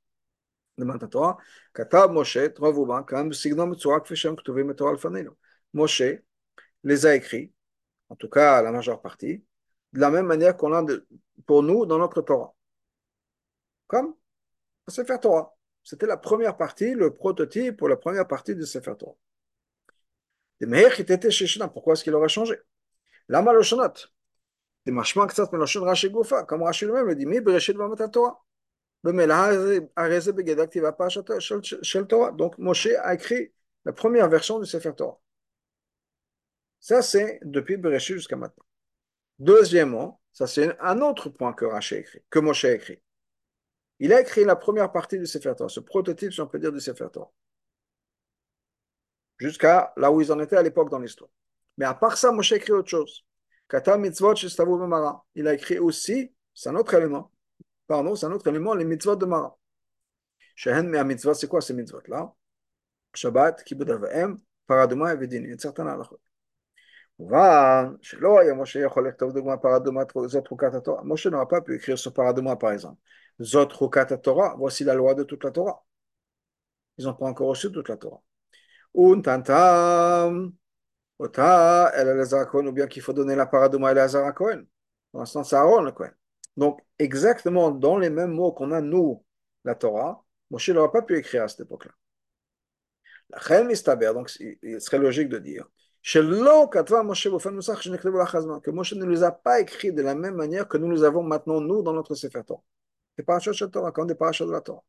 [0.78, 1.38] de Matan Torah,
[1.74, 2.38] Katab Moshe,
[6.84, 7.52] les a écrits,
[8.08, 9.44] en tout cas la majeure partie,
[9.92, 10.84] de la même manière qu'on a
[11.46, 12.54] pour nous dans notre Torah.
[13.86, 14.14] Comme
[14.86, 15.54] le Sefer Torah.
[15.82, 19.16] C'était la première partie, le prototype pour la première partie de Sefer Torah.
[21.72, 22.56] Pourquoi est-ce qu'il aurait changé?
[23.28, 23.94] Lama Loshonot.
[24.84, 24.98] Comme
[26.62, 28.44] Rashi lui-même le dit, Mi Bereshit Vamata Torah.
[29.04, 29.14] Donc
[32.58, 33.52] Moshe a écrit
[33.84, 35.20] la première version du Sefer Torah.
[36.78, 38.64] Ça, c'est depuis Bereshit jusqu'à maintenant.
[39.40, 43.00] Deuxièmement, ça c'est un autre point que Rashi écrit, que Moshe a écrit.
[44.01, 46.71] Il a écrit la première partie du Sefer Torah, ce prototype, si on peut dire,
[46.71, 47.31] du Sefer Torah.
[49.37, 51.29] Jusqu'à là où ils en étaient à l'époque dans l'histoire.
[51.77, 53.25] Mais à part ça, Moshe a écrit autre chose.
[55.35, 57.31] Il a écrit aussi, c'est un autre élément,
[57.85, 59.57] pardon, c'est un autre élément, les mitzvot de Mara.
[61.03, 62.33] mitzvot, c'est quoi ces mitzvot-là
[63.13, 66.19] Shabbat, kibud avaim, paraduma et vedin, une certaine halachot.
[67.19, 71.03] מובן שלא היה משה יכול לכתוב דוגמה פרדומה, זאת חוקת התורה.
[71.03, 73.01] משה n'aura pas pu écrire ce paraduma par exemple.
[73.40, 73.66] Zot
[74.22, 75.84] Torah, voici la loi de toute la Torah.
[76.98, 78.22] Ils n'ont pas encore reçu toute la Torah.
[81.18, 82.08] Ota, El
[82.66, 84.64] ou bien qu'il faut donner la paradoma El Elazar Cohen.
[85.10, 85.92] Pour l'instant, c'est Aaron le
[86.56, 89.24] Donc, exactement dans les mêmes mots qu'on a, nous,
[89.64, 91.92] la Torah, Moshe n'aurait pas pu écrire à cette époque-là.
[93.30, 95.66] La Chel Mistaber, donc il serait logique de dire
[96.02, 96.18] que
[98.70, 101.60] Moshe ne les a pas écrits de la même manière que nous les avons maintenant,
[101.60, 102.62] nous, dans notre Sefer Torah
[103.17, 104.83] Des parachutes de Torah, comme des parachutes de la Torah.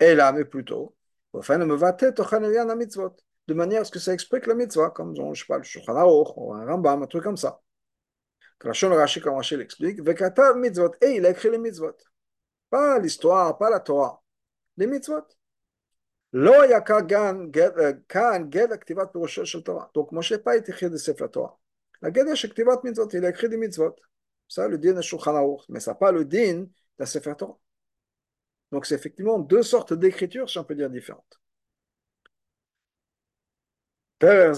[0.00, 0.94] Et là, mais plutôt,
[1.32, 5.96] de manière à ce que ça explique la mitzvah, comme, je sais pas, le Shulchan
[5.96, 7.60] Aruch, ou un Rambam, un truc comme ça.
[8.58, 11.96] Que la Rashi, comme Rashi l'explique, Vekatav mitzvot, et il a écrit les mitzvot.
[12.70, 14.22] Pas l'histoire, pas la Torah,
[14.76, 15.24] les mitzvot.
[16.32, 16.80] לא היה
[18.08, 19.84] כאן גדר כתיבת פירושו של תורה.
[19.94, 21.56] Donc Moshe n'a pas été écrit de Sefer Torah.
[22.02, 23.96] La גדר של כתיבת מצוות, il a écrit des mitzvot.
[24.46, 25.56] Ça, le din de Shulchan
[26.99, 27.57] la Sefer Torah.
[28.71, 31.39] Donc c'est effectivement deux sortes d'écritures, si on peut dire, différentes.
[34.21, 34.53] La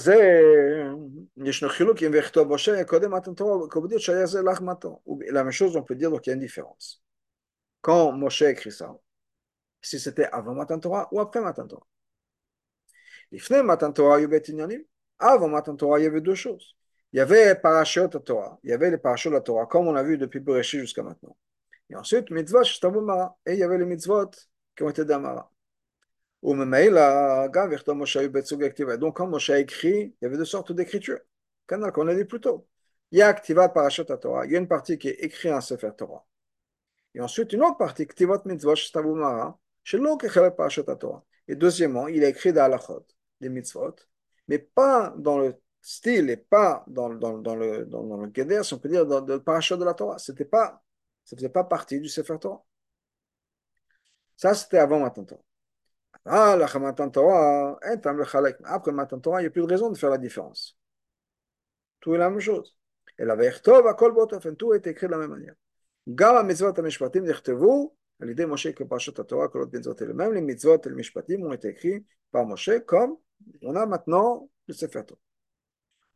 [5.44, 7.04] même chose, on peut dire qu'il y a une différence.
[7.82, 8.96] Quand Moshe écrit ça,
[9.82, 11.88] si c'était avant Matan Torah ou après Matan Torah.
[15.20, 16.76] Avant Matan Torah, il y avait deux choses.
[17.12, 19.96] Il y avait Parashiot Torah, il y avait les Parashiot de la Torah, comme on
[19.96, 21.36] a vu depuis Bereshit jusqu'à maintenant.
[21.90, 22.64] Et ensuite, mitzvot,
[23.46, 24.32] et il y avait les mitzvot
[24.76, 25.52] qui ont été d'Amara.
[26.44, 26.68] Donc,
[29.18, 31.20] quand Moshe a écrit, il y avait deux sortes d'écriture.
[31.68, 32.68] Canal qu'on a dit plus tôt.
[33.12, 33.36] Il y a.
[33.48, 33.56] Il
[34.52, 36.24] y a une partie qui est écrite en Sefer Torah.
[37.16, 39.98] Et ensuite, une autre partie, Ktivat Mitzvot Shtavu Mara, chez
[40.56, 41.24] Parashat Torah.
[41.48, 43.06] Et deuxièmement, il a écrit dans Alachot,
[43.40, 43.96] des mitzvot,
[44.48, 48.74] mais pas dans le style et pas dans, dans, dans le, dans, dans le si
[48.74, 50.18] on peut dire, dans le Parashat de la Torah.
[50.18, 50.84] C'était pas,
[51.25, 52.65] ça ne faisait pas partie du Sefer Torah.
[54.37, 55.43] Ça, c'était avant Matan Torah.
[56.25, 57.79] Ah, la Matan Torah,
[58.65, 60.77] après Matan Torah, il n'y a plus de raison de faire la différence.
[62.01, 62.77] Tout est la même chose.
[63.19, 65.55] Et la Vertov, Akol Botofen, tout est écrit de la même manière.
[66.15, 70.13] גם המצוות המשפטים נכתבו על ידי משה כפרשת התורה, כל עוד מצוות אלה.
[70.13, 73.17] même les mitzvot et les משפטים ont été écrits par Moshe comme
[73.63, 75.21] on a maintenant le Sefer Torah.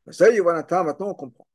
[0.06, 1.46] זה יובנתה, maintenant on comprend.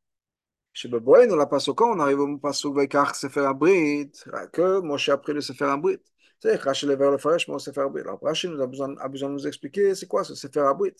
[0.73, 5.65] שבבואנו לפסוקו, on arrive au פסוק ויקח ספר הברית, que Moshe a pris le ספר
[5.65, 6.09] הברית.
[6.41, 8.01] C'est Rachel vers le Faresh, mon Sefer Abrit.
[8.01, 10.95] Alors Rachel nous a besoin, a besoin de nous expliquer c'est quoi ce Sefer Abrit.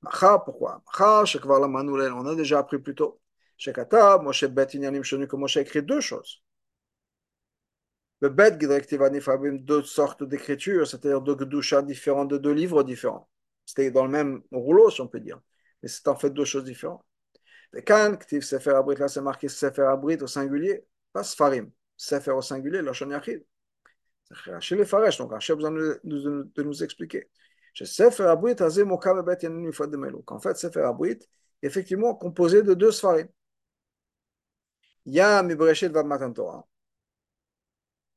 [0.00, 3.20] Machar, pourquoi Machar, Shekvar la Manoulen, on a déjà appris plus tôt.
[3.58, 6.42] Shekatab, Moshe Bet Inyanim Shonu, que Moshe a écrit deux choses.
[8.20, 13.28] Le Bet Gidrektiva Nifabim, deux sortes d'écriture, c'est-à-dire deux Gdusha différents, de deux livres différents.
[13.66, 15.40] C'était dans le même rouleau, si on peut dire.
[15.82, 17.04] Mais c'est en fait deux choses différentes.
[17.85, 21.71] Kan, Ktiv Sefer Abrit, là c'est marqué Sefer Abrit au singulier, pas Sfarim.
[21.95, 23.43] Sefer au singulier, Lashon Yachid.
[24.45, 27.29] Rashi le Faresh, donc Rashi a besoin de, nous expliquer.
[27.73, 30.21] Sefer Abrit, Azé Mokav Bet Yanin Mifad de Melo.
[30.23, 31.11] Qu'en fait, Sefer Abrit
[31.61, 33.27] est effectivement composé de deux Sfarim.
[35.05, 36.67] Il y a Mibreshit Vad Matan Torah.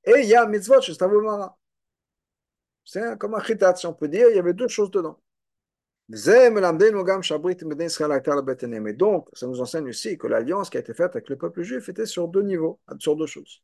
[0.04, 1.56] Et il y a Mitzvot chez Stavul Mara.
[2.84, 5.20] C'est comme un chitat, si on peut dire, il y avait deux choses dedans.
[8.96, 11.88] Donc, ça nous enseigne aussi que l'alliance qui a été faite avec le peuple juif
[11.88, 13.62] était sur deux niveaux, sur deux choses.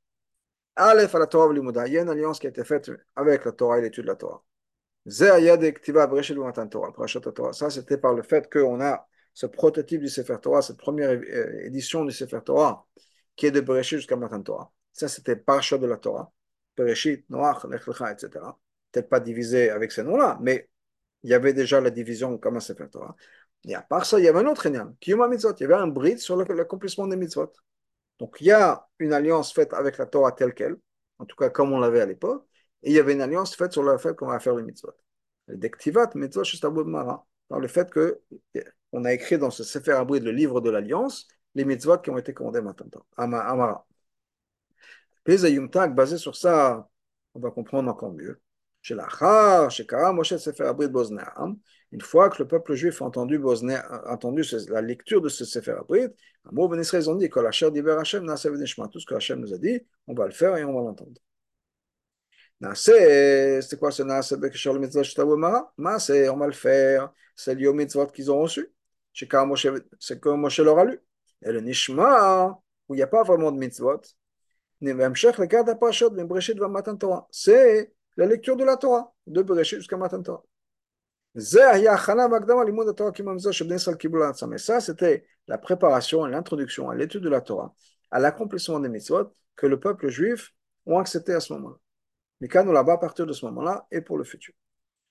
[0.76, 3.50] Aleph à la Torah il y a une alliance qui a été faite avec la
[3.50, 4.44] Torah et l'étude de la Torah.
[5.08, 5.40] Ça,
[7.70, 11.20] c'était par le fait qu'on a ce prototype du Sefer Torah, cette première
[11.64, 12.86] édition du Sefer Torah,
[13.34, 14.70] qui est de Bereshit jusqu'à Matan Torah.
[14.92, 16.32] Ça, c'était Parashat de la Torah.
[16.76, 18.30] Bereshit, Noach, Lech Lecha, etc.
[18.92, 20.68] Peut-être pas divisé avec ces noms-là, mais
[21.26, 23.16] il y avait déjà la division comme un Sefer Torah.
[23.64, 25.54] Et à part ça, il y avait un autre Enyan, Kiyuma Mitzvot.
[25.58, 27.52] Il y avait un bride sur l'accomplissement des mitzvot.
[28.20, 30.76] Donc il y a une alliance faite avec la Torah telle qu'elle,
[31.18, 32.46] en tout cas comme on l'avait à l'époque,
[32.82, 34.92] et il y avait une alliance faite sur le fait qu'on va faire les mitzvot.
[35.48, 36.44] Le dektivat, mitzvot,
[36.84, 41.26] mara, dans le fait qu'on a écrit dans ce Sefer Abrid, le livre de l'alliance,
[41.56, 42.60] les mitzvot qui ont été commandés
[43.16, 43.86] à Mara.
[45.24, 45.38] Puis
[45.90, 46.88] basé sur ça,
[47.34, 48.40] on va comprendre encore mieux.
[51.92, 53.38] Une fois que le peuple juif a entendu,
[54.68, 56.08] la lecture de ce Sefer Abrit,
[56.52, 60.14] Ben ils ont dit que la chair tout ce que Hashem nous a dit, on
[60.14, 61.20] va le faire et on va l'entendre.
[62.74, 67.66] C'est quoi ce Nase Bekeshar le Mitzvot Shtavu Mara Nase, on va le faire, c'est
[67.66, 68.72] aux mitzvot qu'ils ont reçus.
[69.12, 71.00] C'est que Moshe leur a lu.
[71.42, 74.00] Et le Nishma, où il n'y a pas vraiment de mitzvot,
[77.30, 80.44] c'est la lecture de la Torah, de Bereshit jusqu'à Matan Torah.
[81.38, 81.74] Ça,
[84.80, 87.74] c'était la préparation et l'introduction à l'étude de la Torah,
[88.10, 90.54] à l'accomplissement des mitzvot que le peuple juif
[90.86, 91.76] ont accepté à ce moment-là.
[92.40, 94.54] Mais quand nous là-bas à partir de ce moment-là et pour le futur.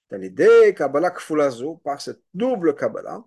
[0.10, 3.24] Dans l'idée, Kabbalah Kfulazo, par cette double Kabbalah,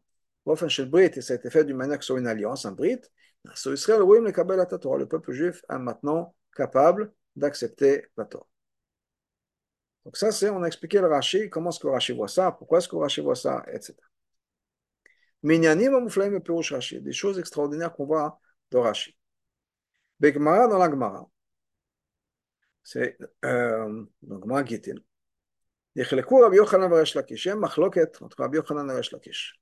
[0.47, 3.01] et ça a été fait d'une manière que soit une alliance, un Brit,
[3.45, 8.48] le peuple juif est maintenant capable d'accepter la Torah.
[10.08, 12.80] Donc ça, c'est, on a expliqué le Rashi, comment est-ce que Rashi voit ça, pourquoi
[12.80, 13.96] est-ce que Rashi voit ça, etc.
[15.44, 18.40] Minyanim Amuflaim et Perush Rashi, des choses extraordinaires qu'on voit
[18.72, 19.18] de Rashi.
[20.20, 21.30] Begmara dans la Gemara,
[22.84, 25.00] c'est euh, dans Gemara Gittin.
[25.96, 29.60] נחלקו רבי יוחנן וריש לקיש, הם מחלוקת, רבי יוחנן וריש לקיש.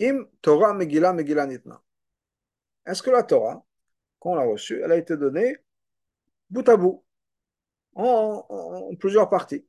[0.00, 1.74] אם תורה מגילה מגילה ניתנה.
[2.86, 3.64] Est-ce que la Torah,
[4.20, 5.56] quand on l'a reçue, elle a été donnée
[6.50, 7.04] bout à bout
[7.95, 9.65] En, en, plusieurs parties.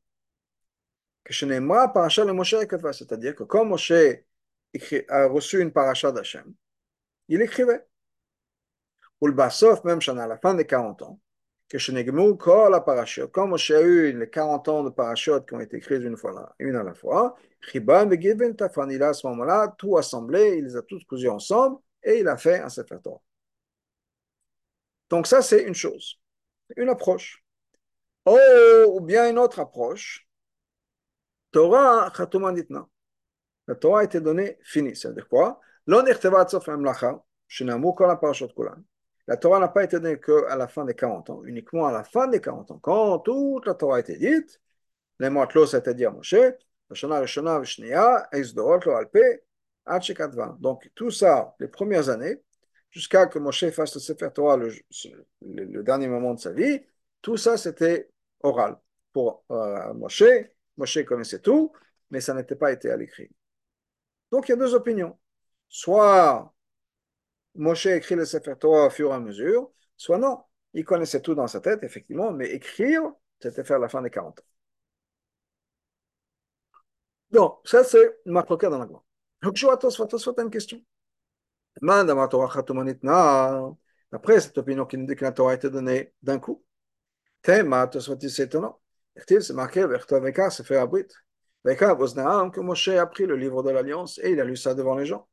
[1.31, 3.93] C'est-à-dire que quand Moshe
[5.09, 6.53] a reçu une paracha d'Hachem,
[7.29, 7.85] il écrivait.
[9.21, 11.21] Ou le Bassof, même à la fin des 40 ans.
[13.33, 16.33] Comme Moshe a eu les 40 ans de parachutes qui ont été écrits une fois
[16.33, 17.35] là, une à la fois,
[17.73, 22.29] il a à ce moment-là tout assemblé, il les a tous cousus ensemble et il
[22.29, 23.23] a fait un Sefer Torah.
[25.09, 26.21] Donc ça, c'est une chose,
[26.77, 27.43] une approche.
[28.25, 30.27] Oh, ou bien une autre approche,
[31.51, 32.11] Torah.
[33.69, 34.97] La Torah a été donnée finie.
[34.97, 35.61] C'est-à-dire quoi?
[35.87, 36.03] La
[39.37, 42.29] Torah n'a pas été donnée qu'à la fin des 40 ans, uniquement à la fin
[42.29, 42.79] des 40 ans.
[42.79, 44.61] Quand toute la Torah a été dite,
[45.19, 46.35] les Moatlos, c'est-à-dire Moshe,
[50.61, 52.43] donc tout ça, les premières années,
[52.91, 56.81] jusqu'à que Moshe fasse le Sefer Torah le, dernier moment de sa vie,
[57.23, 58.11] tout ça c'était
[58.43, 58.79] oral.
[59.13, 60.25] Pour euh, Moshe,
[60.77, 61.73] Moshe connaissait tout,
[62.11, 63.31] mais ça n'était pas été à l'écrit.
[64.31, 65.19] Donc il y a deux opinions.
[65.69, 66.53] Soit
[67.55, 70.43] Moshe écrit le Sefer Torah au fur et à mesure, soit non.
[70.75, 73.03] Il connaissait tout dans sa tête, effectivement, mais écrire,
[73.41, 74.43] c'était faire la fin des 40 ans.
[77.31, 79.05] Donc, ça c'est Marcoka dans la gloire.
[79.43, 80.81] Vois Tosfot, Tosfot a une question?
[84.13, 86.63] Après cette opinion qui nous dit que la Torah a été donnée d'un coup,
[87.43, 88.81] Tema, Tosfot c'est étonnant.
[89.27, 91.05] C'est marqué, Vertoveka, c'est fait abrit.
[91.65, 94.75] Veka, Boznaam, que Moshe a pris le livre de l'Alliance et il a lu ça
[94.75, 95.29] devant les gens.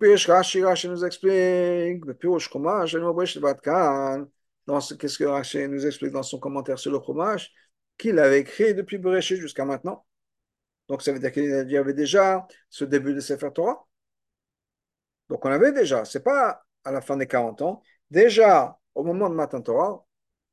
[0.00, 2.92] Puis Rashi, Rashi nous explique, Pirush Chumash,
[4.98, 7.52] qu'est-ce que Rashi nous explique dans son commentaire sur le Chumash,
[7.98, 10.06] qu'il avait écrit depuis Bereshit jusqu'à maintenant.
[10.88, 13.86] Donc ça veut dire qu'il y avait déjà ce début de Sefer Torah.
[15.28, 19.28] Donc on avait déjà, c'est pas à la fin des 40 ans, déjà au moment
[19.28, 20.04] de Matan Torah,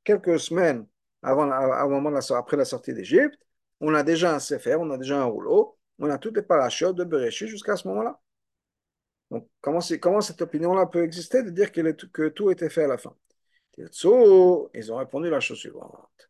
[0.03, 0.85] quelques semaines
[1.21, 3.39] avant, après la sortie d'Égypte,
[3.81, 6.43] on a déjà un Sefer, on a déjà un rouleau, on a toutes les
[6.93, 8.19] de Bereshit jusqu'à ce moment-là.
[9.31, 9.81] Donc, comment,
[10.21, 13.15] cette opinion-là peut exister de dire que, tout était fait à la fin?
[13.77, 16.29] Ils ont répondu la chose suivante.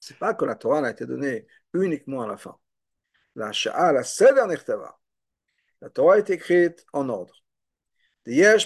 [0.00, 2.56] C'est pas que la Torah a été donnée uniquement à la fin.
[3.36, 4.02] La Sha'a, la
[5.80, 7.34] La Torah est écrite en ordre.
[8.26, 8.56] Il y a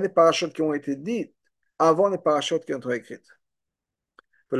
[0.00, 1.34] des parachutes qui ont été dites
[1.78, 3.28] avant les parachutes qui ont été écrites.
[4.52, 4.56] Et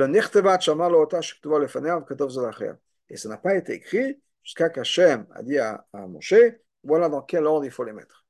[3.17, 6.35] ça n'a pas été écrit jusqu'à qu'Hachem a dit à, à Moshe,
[6.83, 8.25] voilà dans quel ordre il faut les mettre.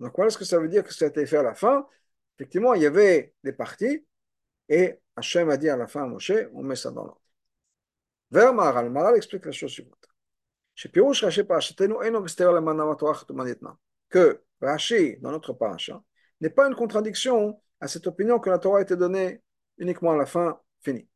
[0.00, 1.86] Donc voilà ce que ça veut dire que ça a été fait à la fin.
[2.36, 4.06] Effectivement, il y avait des parties
[4.68, 7.20] et Hachem a dit à la fin à Moshe, on met ça dans l'ordre.
[8.30, 9.97] Vers Maharal, Maharal explique la chose suivante.
[14.08, 16.02] Que Rashi, dans notre paracha,
[16.40, 19.42] n'est pas une contradiction à cette opinion que la Torah a été donnée
[19.78, 21.08] uniquement à la fin, fini.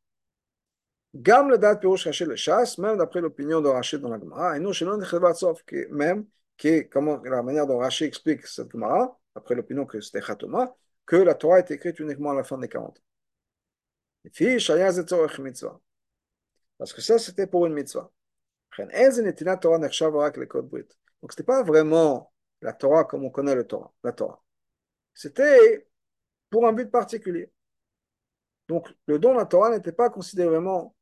[1.15, 4.57] Gam le date Pirouche Rashi le chasse, même d'après l'opinion de Rashi dans la Gemara,
[4.57, 4.97] et nous, chez nous,
[5.91, 6.25] même,
[6.57, 10.75] qui est comment, la manière dont Rashi explique cette Gemara, après l'opinion que c'était Khatoma,
[11.05, 13.01] que la Torah est écrite uniquement à la fin des 40 ans.
[16.77, 18.11] Parce que ça, c'était pour une mitzvah.
[21.21, 22.31] Donc, c'était pas vraiment
[22.61, 24.41] la Torah comme on connaît le Torah, la Torah.
[25.13, 25.87] C'était
[26.49, 27.51] pour un but particulier.
[28.67, 30.95] Donc, le don de la Torah n'était pas considéré vraiment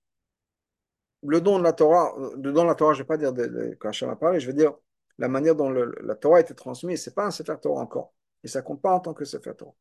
[1.23, 2.13] le don de la Torah.
[2.35, 4.15] Le don de la Torah, je ne vais pas dire de, de, quand Hachem a
[4.15, 4.73] parlé, je veux dire
[5.17, 7.03] la manière dont la Torah été transmise.
[7.03, 8.13] Ce n'est pas un Sefer Torah encore.
[8.43, 9.75] Et ça ne compte pas en tant que Sefer Torah.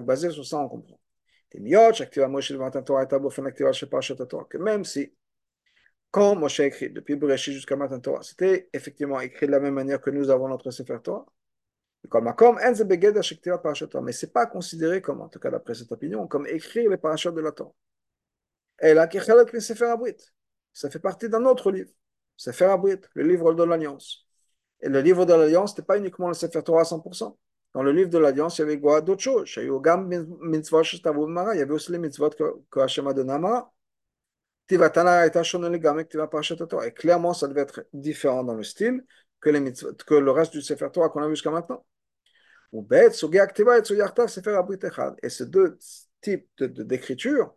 [0.00, 1.00] Basé sur ça, on comprend.
[1.50, 1.58] Que
[4.58, 5.14] même si,
[6.10, 10.00] quand Moshe écrit, depuis Bereshit jusqu'à Matan Torah, c'était effectivement écrit de la même manière
[10.00, 11.26] que nous avons notre Sefer Torah,
[14.02, 16.96] mais ce n'est pas considéré comme, en tout cas d'après cette opinion, comme écrire les
[16.96, 17.72] parachutes de la Torah.
[18.80, 19.08] Et là,
[20.72, 21.90] ça fait partie d'un autre livre,
[22.36, 24.26] Sefer Abrit, le livre de l'Alliance.
[24.80, 27.36] Et le livre de l'Alliance, ce n'était pas uniquement le Sefer Torah à 100%.
[27.74, 29.52] Dans le livre de l'Alliance, il y avait d'autres choses.
[29.56, 29.70] Il y
[31.60, 32.30] avait aussi les mitzvot
[32.70, 33.72] que Hashem a donné à Mara.
[34.70, 34.76] Et
[36.92, 39.04] clairement, ça devait être différent dans le style
[39.40, 39.72] que, les
[40.06, 41.84] que le reste du Sefer Torah qu'on a vu jusqu'à maintenant.
[45.22, 45.78] Et ces deux
[46.20, 47.54] types d'écriture,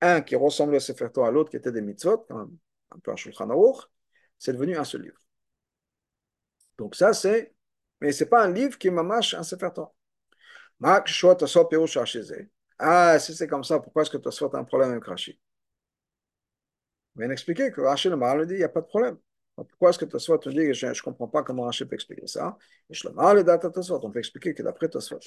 [0.00, 2.48] un qui ressemblait au Sefer Torah l'autre qui était des mitzvot, un
[3.02, 3.88] peu un Shulchan Aruch,
[4.38, 5.20] c'est devenu un seul livre.
[6.78, 7.54] Donc ça, c'est
[8.00, 9.92] mais ce n'est pas un livre qui mâche un Sefer Torah.
[12.78, 15.51] Ah, si c'est comme ça, pourquoi est-ce que Tosfot a un problème avec Rashi Il
[17.16, 19.16] vient expliquer que Rashi le Maral dit il n'y a pas de problème.
[19.56, 22.56] pourquoi est-ce que Tosfot te dit je ne comprends pas comment Rashi peut expliquer ça
[22.90, 25.18] Et je le date Tosfot, on peut expliquer que d'après Tosfot,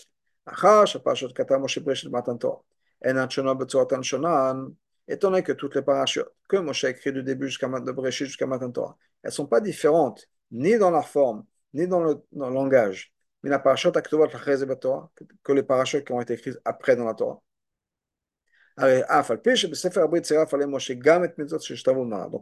[5.08, 8.28] étant donné que toutes les parachutes que Moshe a écrit du début jusqu'à de Bereshit
[8.28, 12.16] jusqu'à Matan Torah, elles ne sont pas différentes, ni dans la forme, ni dans le,
[12.32, 13.14] dans le langage.
[13.44, 13.96] Mais la parachute
[15.44, 17.42] que les parachutes qui ont été écrits après dans la Torah.
[18.78, 18.88] Donc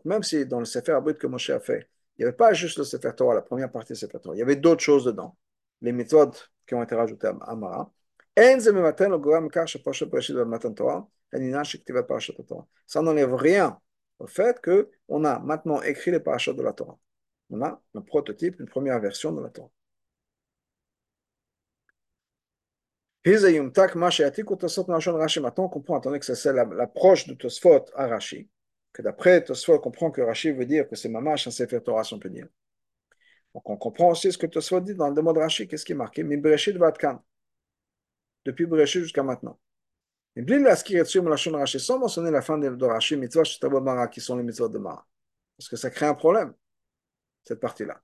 [0.05, 2.77] même si dans le Sefer Abrit que Moshe a fait, il n'y avait pas juste
[2.77, 5.37] le Sefer Torah, la première partie du Sefer Torah, il y avait d'autres choses dedans,
[5.81, 6.31] les mitzvot
[6.67, 7.91] qui ont été rajoutées à Mara.
[12.85, 13.79] Ça n'enlève rien
[14.19, 16.97] au fait qu'on a maintenant écrit les parachutes de la Torah.
[17.49, 19.69] On a un prototype, une première version de la Torah.
[23.25, 24.09] Maintenant,
[25.63, 28.49] on comprend, attendez que c'est l'approche de Tosfot à Rashi,
[28.91, 32.03] que d'après Tosfot, on comprend que Rashi veut dire que c'est Mamash un Sefer Torah,
[32.03, 32.47] si on peut dire.
[33.53, 35.93] Donc, on comprend aussi ce que Tosfot dit dans le mot de Rashi, qu'est-ce qui
[35.93, 36.23] est marqué?
[38.45, 39.57] Depuis Bereshit jusqu'à maintenant.
[40.35, 43.43] Sans mentionner la fin de Rashi, mitzvot
[43.79, 45.07] Mara, qui sont les mitzvot de Mara.
[45.57, 46.53] Parce que ça crée un problème,
[47.45, 48.01] cette partie-là.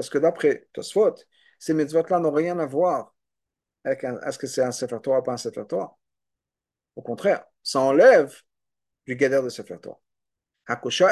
[0.00, 1.14] Parce que d'après Tosfot,
[1.58, 3.14] ces mitzvot-là n'ont rien à voir
[3.84, 5.94] avec est-ce que c'est un Sefer Torah ou pas un Sefer Torah.
[6.96, 8.34] Au contraire, ça enlève
[9.04, 10.00] du guédère de Sefer Torah.
[10.66, 11.10] La kusha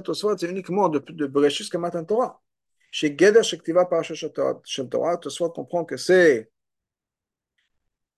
[0.00, 2.42] Tosfot, c'est uniquement de, de Bereshit jusqu'à Matan Torah.
[2.90, 4.32] Chez Geder Shektiva Parashat
[4.64, 6.50] Shel Torah, Tosfot comprend que c'est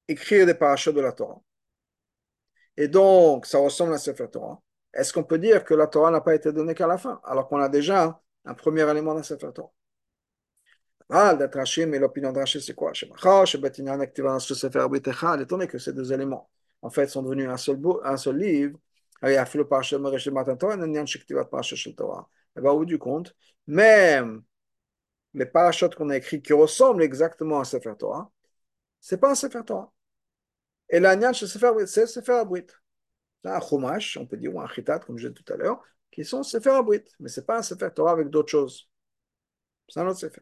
[0.08, 1.42] écrire des parachutes de la Torah.
[2.78, 4.62] Et donc, ça ressemble à Sefer Torah.
[4.94, 7.48] Est-ce qu'on peut dire que la Torah n'a pas été donnée qu'à la fin, alors
[7.48, 9.72] qu'on a déjà un premier élément dans Sefer Torah
[11.08, 12.92] ah, d'être Rachim et l'opinion de Rachim, c'est quoi?
[15.40, 16.50] Étonné que ces deux éléments,
[16.82, 18.78] en fait, sont devenus un seul, un seul livre.
[19.22, 22.28] Il y a le parachat Matan Torah Nyan Shektivat Parashat Shel Torah.
[22.56, 23.34] Bien, au bout du compte,
[23.66, 24.42] même
[25.32, 25.46] les
[25.96, 28.30] qu'on a écrits qui ressemblent exactement à Sefer Torah,
[29.00, 29.92] c'est pas un Sefer Torah.
[30.88, 31.66] Et l'Anyan c'est Sefer
[32.32, 32.66] Abrit.
[33.44, 35.80] C'est un Chumash, on peut dire, ou un Chitat, comme je disais tout à l'heure,
[36.16, 37.04] qui sont Sefer Abrit.
[37.20, 38.88] Mais c'est pas un Sefer Torah avec d'autres choses.
[39.88, 40.40] C'est un autre Sefer.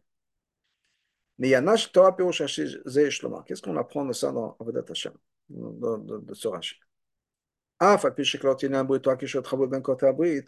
[1.39, 2.43] Mais Yanash Torah Pirosh
[2.87, 3.43] Zeh Shloma.
[3.47, 5.13] Qu'est-ce qu'on apprend de ça dans Avodat Hashem,
[5.49, 6.77] de, ce Rashi?
[7.81, 8.01] Ah,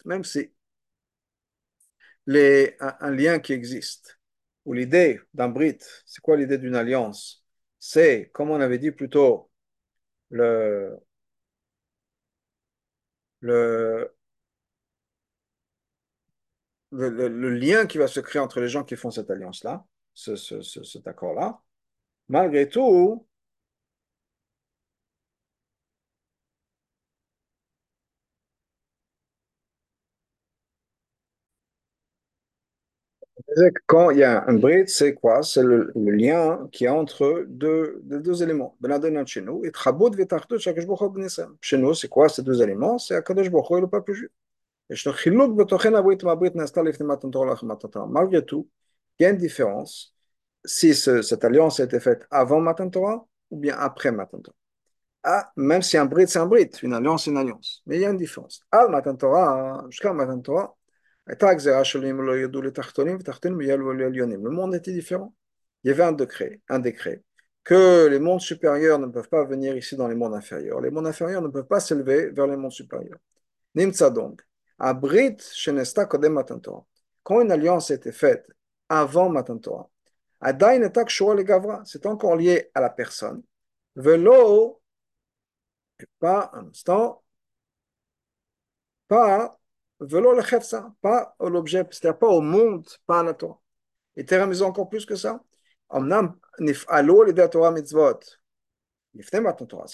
[0.04, 0.52] même si
[2.26, 4.20] les, un, un lien qui existe,
[4.64, 7.44] ou l'idée d'un Brit, c'est quoi l'idée d'une alliance?
[7.80, 9.50] C'est, comme on avait dit plus tôt,
[10.30, 10.96] le,
[13.40, 14.15] le,
[16.92, 19.84] le, lien qui va se créer entre les gens qui font cette alliance-là,
[20.14, 21.60] ce, ce, ce, cet accord-là,
[22.28, 23.26] malgré tout,
[33.86, 35.42] quand il y a un brit, c'est quoi?
[35.42, 38.76] C'est le, le, lien qui est entre deux, deux, éléments.
[41.94, 42.98] C'est quoi ces deux éléments?
[42.98, 44.30] C'est Akadosh Baruch et le peuple juif.
[48.08, 48.68] Malgré tout,
[49.18, 50.14] il y a une différence
[50.64, 54.56] si ce, cette alliance a été faite avant Matan Torah ou bien après Matan Torah.
[55.24, 57.82] Ah, même si un brit, c'est un brit, une alliance, c'est une alliance.
[57.86, 58.60] Mais il y a une différence.
[58.70, 60.76] Al Matan Torah, jusqu'à Matan Torah,
[61.26, 61.34] le
[64.50, 65.34] monde était différent.
[65.82, 67.22] Il y avait un décret, un décret
[67.64, 70.80] que les mondes supérieurs ne peuvent pas venir ici dans les mondes inférieurs.
[70.80, 73.18] Les mondes inférieurs ne peuvent pas s'élever vers les mondes supérieurs.
[73.74, 74.42] Nimtza donc,
[74.78, 76.84] abrit shenesta kodem matan Torah.
[77.26, 78.48] Quand une alliance été faite
[78.88, 79.90] avant Matan Torah,
[81.84, 83.42] c'est encore lié à la personne.
[83.96, 84.80] Velo,
[86.20, 87.24] pas un instant,
[89.08, 89.58] pas
[89.98, 93.60] Velo le pas l'objet, c'est-à-dire pas au monde, pas à la Torah.
[94.14, 95.42] Et terre encore plus que ça.
[95.90, 95.98] C'est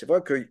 [0.07, 0.51] vrai que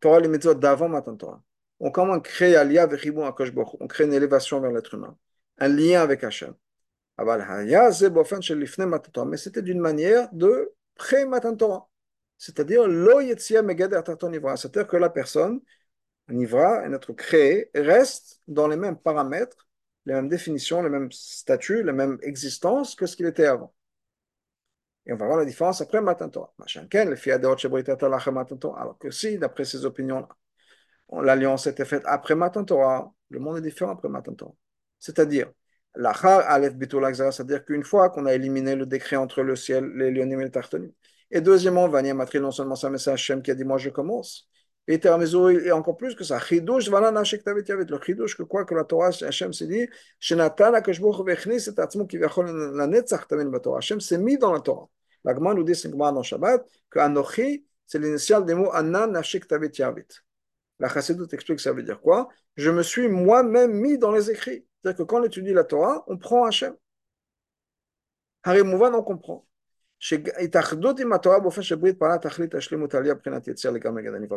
[0.00, 1.42] Torah les mitzvot d'avant Matan Torah.
[1.80, 5.16] On commence créer un lien avec on crée une élévation vers l'être humain,
[5.58, 6.54] un lien avec Hachem.
[7.18, 11.88] Mais c'était d'une manière de pré-Matan Torah.
[12.38, 12.86] C'est-à-dire,
[14.56, 15.60] c'est-à-dire que la personne
[16.30, 19.68] un Ivra, un être créé, reste dans les mêmes paramètres,
[20.06, 23.74] les mêmes définitions, les mêmes statuts, les mêmes existences que ce qu'il était avant.
[25.06, 26.54] Et on va voir la différence après Matan Torah.
[28.80, 30.28] Alors que si, d'après ces opinions-là,
[31.12, 34.54] l'alliance était faite après Matan Torah, le monde est différent après Matan Torah.
[34.98, 35.50] C'est-à-dire,
[35.94, 40.50] c'est-à-dire qu'une fois qu'on a éliminé le décret entre le ciel, les Lyonim et les
[40.50, 40.90] Tartonim,
[41.30, 43.90] et deuxièmement, Vania Matri, non seulement c'est un message Hachem qui a dit Moi je
[43.90, 44.48] commence,
[44.88, 46.38] et et encore plus que ça.
[46.40, 49.88] Chidush, voilà, le chidush, que quoi que la Torah, Hachem s'est dit,
[50.18, 50.72] Shenatan
[51.24, 53.26] Vechnis, c'est Atzmo qui vachol la Netzach.
[53.76, 54.88] Hachem s'est mis dans la Torah.
[55.24, 59.70] L'Agman nous dit, c'est dans Shabbat, que Anochi, c'est l'initial des mots Anan Nashik Tavit
[59.78, 60.06] Yavit.
[60.80, 62.28] La chassidoute explique que ça veut dire quoi?
[62.56, 64.66] Je me suis moi-même mis dans les écrits.
[64.82, 66.74] C'est-à-dire que quand on étudie la Torah, on prend Hachem.
[68.42, 69.46] Harimouvan, on comprend.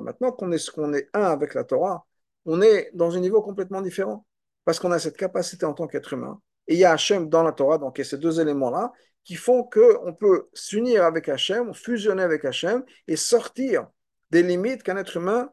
[0.02, 2.06] Maintenant qu'on est, qu'on est un avec la Torah,
[2.46, 4.26] on est dans un niveau complètement différent.
[4.66, 6.42] Parce qu'on a cette capacité en tant qu'être humain.
[6.68, 8.92] Et il y a Hachem dans la Torah, donc il y a ces deux éléments-là
[9.24, 13.88] qui font qu'on peut s'unir avec Hachem, fusionner avec Hachem et sortir
[14.32, 15.50] des limites qu'un être humain.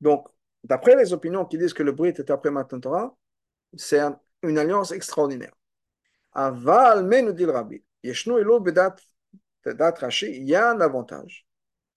[0.00, 0.26] Donc,
[0.64, 3.16] d'après les opinions qui disent que le Brit est après Matan Torah,
[3.76, 4.00] c'est
[4.42, 5.54] une alliance extraordinaire.
[6.32, 8.96] Aval, mais nous dit le Rabbi, Yeshnu Elo Bedat
[9.64, 11.46] Rashi, il y a un avantage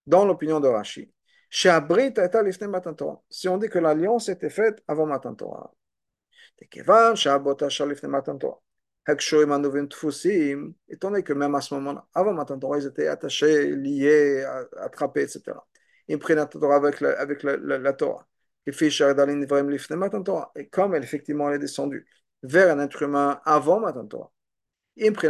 [0.06, 1.12] dans l'opinion de Rashi.
[1.50, 5.72] Si on dit que l'alliance était faite avant Matan Torah.
[10.88, 14.46] Étant donné que même à ce moment-là, avant Matan Torah, ils étaient attachés, liés,
[14.78, 15.58] attrapés, etc.
[16.08, 18.28] La Torah avec la, avec la, la, la Torah.
[18.68, 18.72] Et
[20.70, 22.06] comme elle, effectivement elle est descendue
[22.44, 24.32] vers un être humain avant Matan Torah,
[25.00, 25.24] avec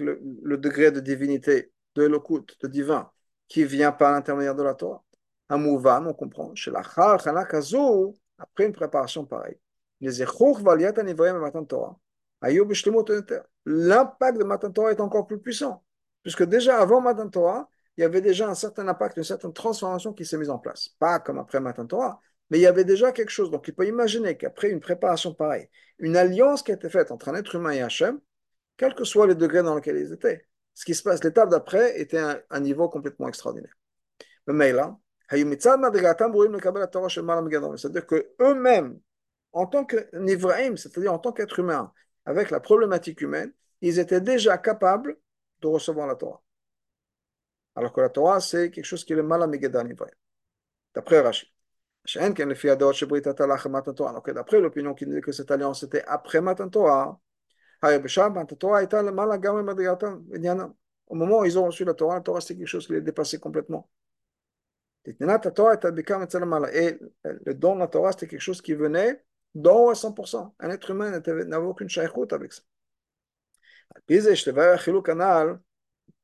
[0.00, 3.10] le, le degré de divinité, de de divin,
[3.46, 5.04] qui vient par l'intermédiaire de la Torah.
[5.48, 6.52] Amouvan, on comprend,
[8.38, 9.58] après une préparation pareille.
[13.66, 15.84] L'impact de Matan Torah est encore plus puissant,
[16.22, 17.68] puisque déjà avant Matan Torah,
[17.98, 20.90] il y avait déjà un certain impact, une certaine transformation qui s'est mise en place.
[21.00, 23.50] Pas comme après Matan Torah, mais il y avait déjà quelque chose.
[23.50, 25.68] Donc il peut imaginer qu'après une préparation pareille,
[25.98, 28.20] une alliance qui a été faite entre un être humain et Hachem,
[28.76, 32.00] quel que soit les degrés dans lesquels ils étaient, ce qui se passe, l'étape d'après
[32.00, 33.74] était un, un, niveau complètement extraordinaire.
[34.46, 34.96] Mais là,
[35.28, 35.66] c'est-à-dire
[38.06, 39.00] qu'eux-mêmes,
[39.52, 39.96] en tant que
[40.76, 41.92] c'est-à-dire en tant qu'être humain,
[42.24, 45.18] avec la problématique humaine, ils étaient déjà capables
[45.62, 46.40] de recevoir la Torah.
[47.74, 49.46] Alors que la Torah, c'est quelque chose qui est le mal à
[50.94, 51.48] D'après Rachid.
[52.14, 52.40] Donc,
[54.30, 57.20] d'après l'opinion qui dit que cette alliance était après Matan Torah,
[61.10, 63.02] au moment où ils ont reçu la Torah, la Torah c'était quelque chose qui les
[63.02, 63.90] dépassé complètement.
[65.04, 65.26] Et le
[67.52, 69.22] don de la Torah c'était quelque chose qui venait
[69.54, 70.54] d'en à 100%.
[70.58, 72.62] Un être humain n'avait aucune shaykhout avec ça.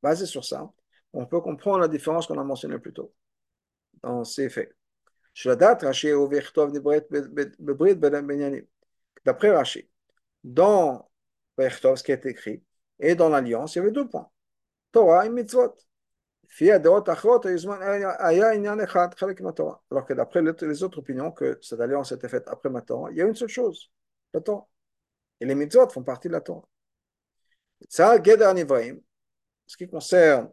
[0.02, 0.70] Basé sur ça,
[1.14, 3.14] on peut comprendre la différence qu'on a mentionnée plus tôt
[4.02, 4.76] dans ces faits.
[9.24, 9.88] D'après Rashi,
[10.42, 11.10] dans
[11.58, 12.62] ce qui est écrit
[13.00, 14.30] et dans l'Alliance, il y avait deux points
[14.92, 15.74] Torah et mitzvot.
[16.60, 17.04] Alors
[20.06, 23.24] que d'après les autres opinions, que cette alliance était faite après ma il y a
[23.24, 23.90] une seule chose
[24.32, 24.68] la Torah.
[25.40, 26.66] Et les mitzvot font partie de la Torah.
[29.66, 30.50] Ce qui concerne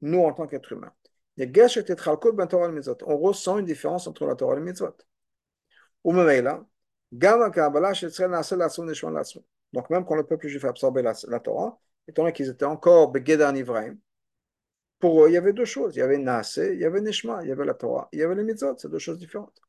[0.00, 0.92] nous en tant qu'êtres humains.
[3.06, 4.96] On ressent une différence entre la Torah et les mitzvot.
[9.72, 11.78] Donc même quand le peuple juif a absorbé la, Torah,
[12.08, 13.96] étant donné qu'ils étaient encore Begeda Nivraim,
[14.98, 15.94] pour eux, il y avait deux choses.
[15.94, 18.22] Il y avait Naase, il y avait Neshma, il y avait la Torah, il y
[18.22, 19.60] avait les mitzvot, c'est deux choses différentes.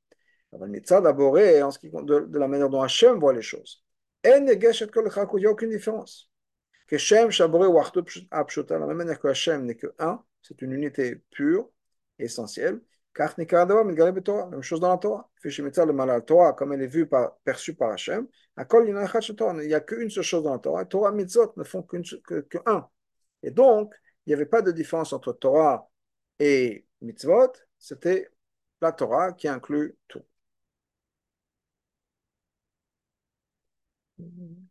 [0.52, 3.84] Le mitzvah d'abord en ce qui de, de la manière dont Hachem voit les choses.
[4.24, 6.29] Il n'y a aucune différence.
[6.90, 7.68] Que Shem, Shaboré
[8.32, 11.70] Apshuta, de la même manière que Hachem n'est que un, c'est une unité pure,
[12.18, 12.82] essentielle.
[13.14, 15.30] Car la même chose dans la Torah.
[15.44, 18.28] le mal la Torah, comme elle est vue par, perçue par Hachem,
[18.58, 20.86] il n'y a qu'une seule chose dans la Torah.
[20.86, 22.02] Torah mitzvot ne font qu'un.
[22.02, 22.58] Que, que.
[23.44, 23.94] Et donc,
[24.26, 25.90] il n'y avait pas de différence entre Torah
[26.40, 28.30] et mitzvot, c'était
[28.82, 30.24] la Torah qui inclut tout.
[34.18, 34.69] Mm -hmm.